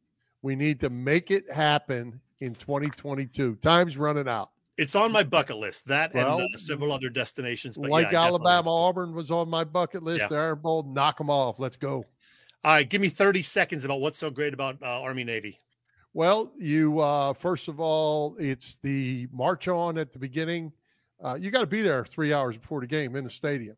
[0.42, 3.56] we need to make it happen in 2022.
[3.56, 4.50] Time's running out.
[4.78, 5.88] It's on my bucket list.
[5.88, 7.78] That Well, and uh, several other destinations.
[7.78, 10.22] But like yeah, definitely- Alabama, Auburn was on my bucket list.
[10.22, 10.28] Yeah.
[10.28, 11.60] The Iron Bowl, knock them off.
[11.60, 12.06] Let's go.
[12.64, 15.60] All right, give me 30 seconds about what's so great about uh, Army Navy.
[16.14, 20.72] Well, you uh, first of all, it's the march on at the beginning.
[21.24, 23.76] Uh, you got to be there three hours before the game in the stadium.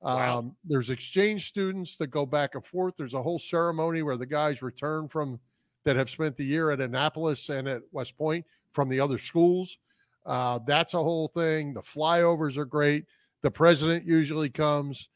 [0.00, 0.38] Wow.
[0.38, 2.94] Um, there's exchange students that go back and forth.
[2.96, 5.38] There's a whole ceremony where the guys return from
[5.84, 9.78] that have spent the year at Annapolis and at West Point from the other schools.
[10.26, 11.72] Uh, that's a whole thing.
[11.72, 13.06] The flyovers are great.
[13.42, 15.08] The president usually comes.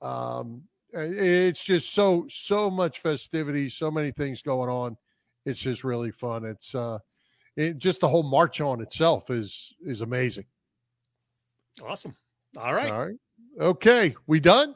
[0.00, 0.62] Um,
[0.92, 4.96] it's just so so much festivity, so many things going on.
[5.46, 6.44] It's just really fun.
[6.44, 6.98] It's uh,
[7.56, 10.44] it, just the whole march on itself is is amazing.
[11.84, 12.16] Awesome.
[12.56, 13.16] All right, All right.
[13.60, 14.74] Okay, we done?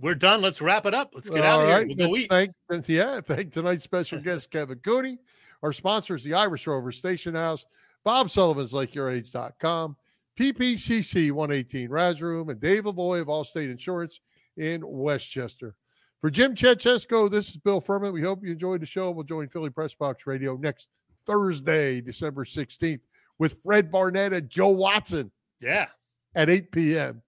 [0.00, 0.42] we're done.
[0.42, 1.12] Let's wrap it up.
[1.14, 1.76] Let's get All out of here.
[1.76, 1.86] right.
[1.86, 2.30] We'll go eat.
[2.30, 2.52] Thank,
[2.88, 5.18] yeah, thank tonight's special guest, Kevin Cooney.
[5.62, 7.64] Our sponsors, the Irish Rover Station House,
[8.04, 9.96] Bob Sullivan's LakeYourAge.com,
[10.38, 14.20] PPCC 118 Razz Room, and Dave Lavoy of Allstate Insurance
[14.58, 15.74] in Westchester.
[16.20, 18.12] For Jim Chechesko, this is Bill Furman.
[18.12, 19.10] We hope you enjoyed the show.
[19.10, 20.88] We'll join Philly Press Box Radio next
[21.26, 23.00] Thursday, December 16th,
[23.38, 25.86] with Fred Barnett and Joe Watson Yeah.
[26.34, 27.22] at 8 p.m.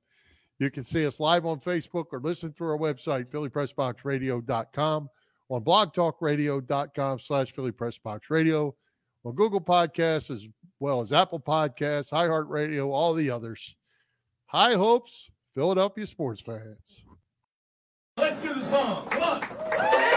[0.59, 5.11] You can see us live on Facebook or listen through our website, phillypressboxradio.com,
[5.51, 8.72] on blogtalkradio.com slash phillypressboxradio,
[9.24, 10.49] on Google Podcasts, as
[10.80, 13.76] well as Apple Podcasts, iHeartRadio, all the others.
[14.47, 17.03] High hopes, Philadelphia sports fans.
[18.19, 19.07] Let's do the song.
[19.11, 20.07] Come on.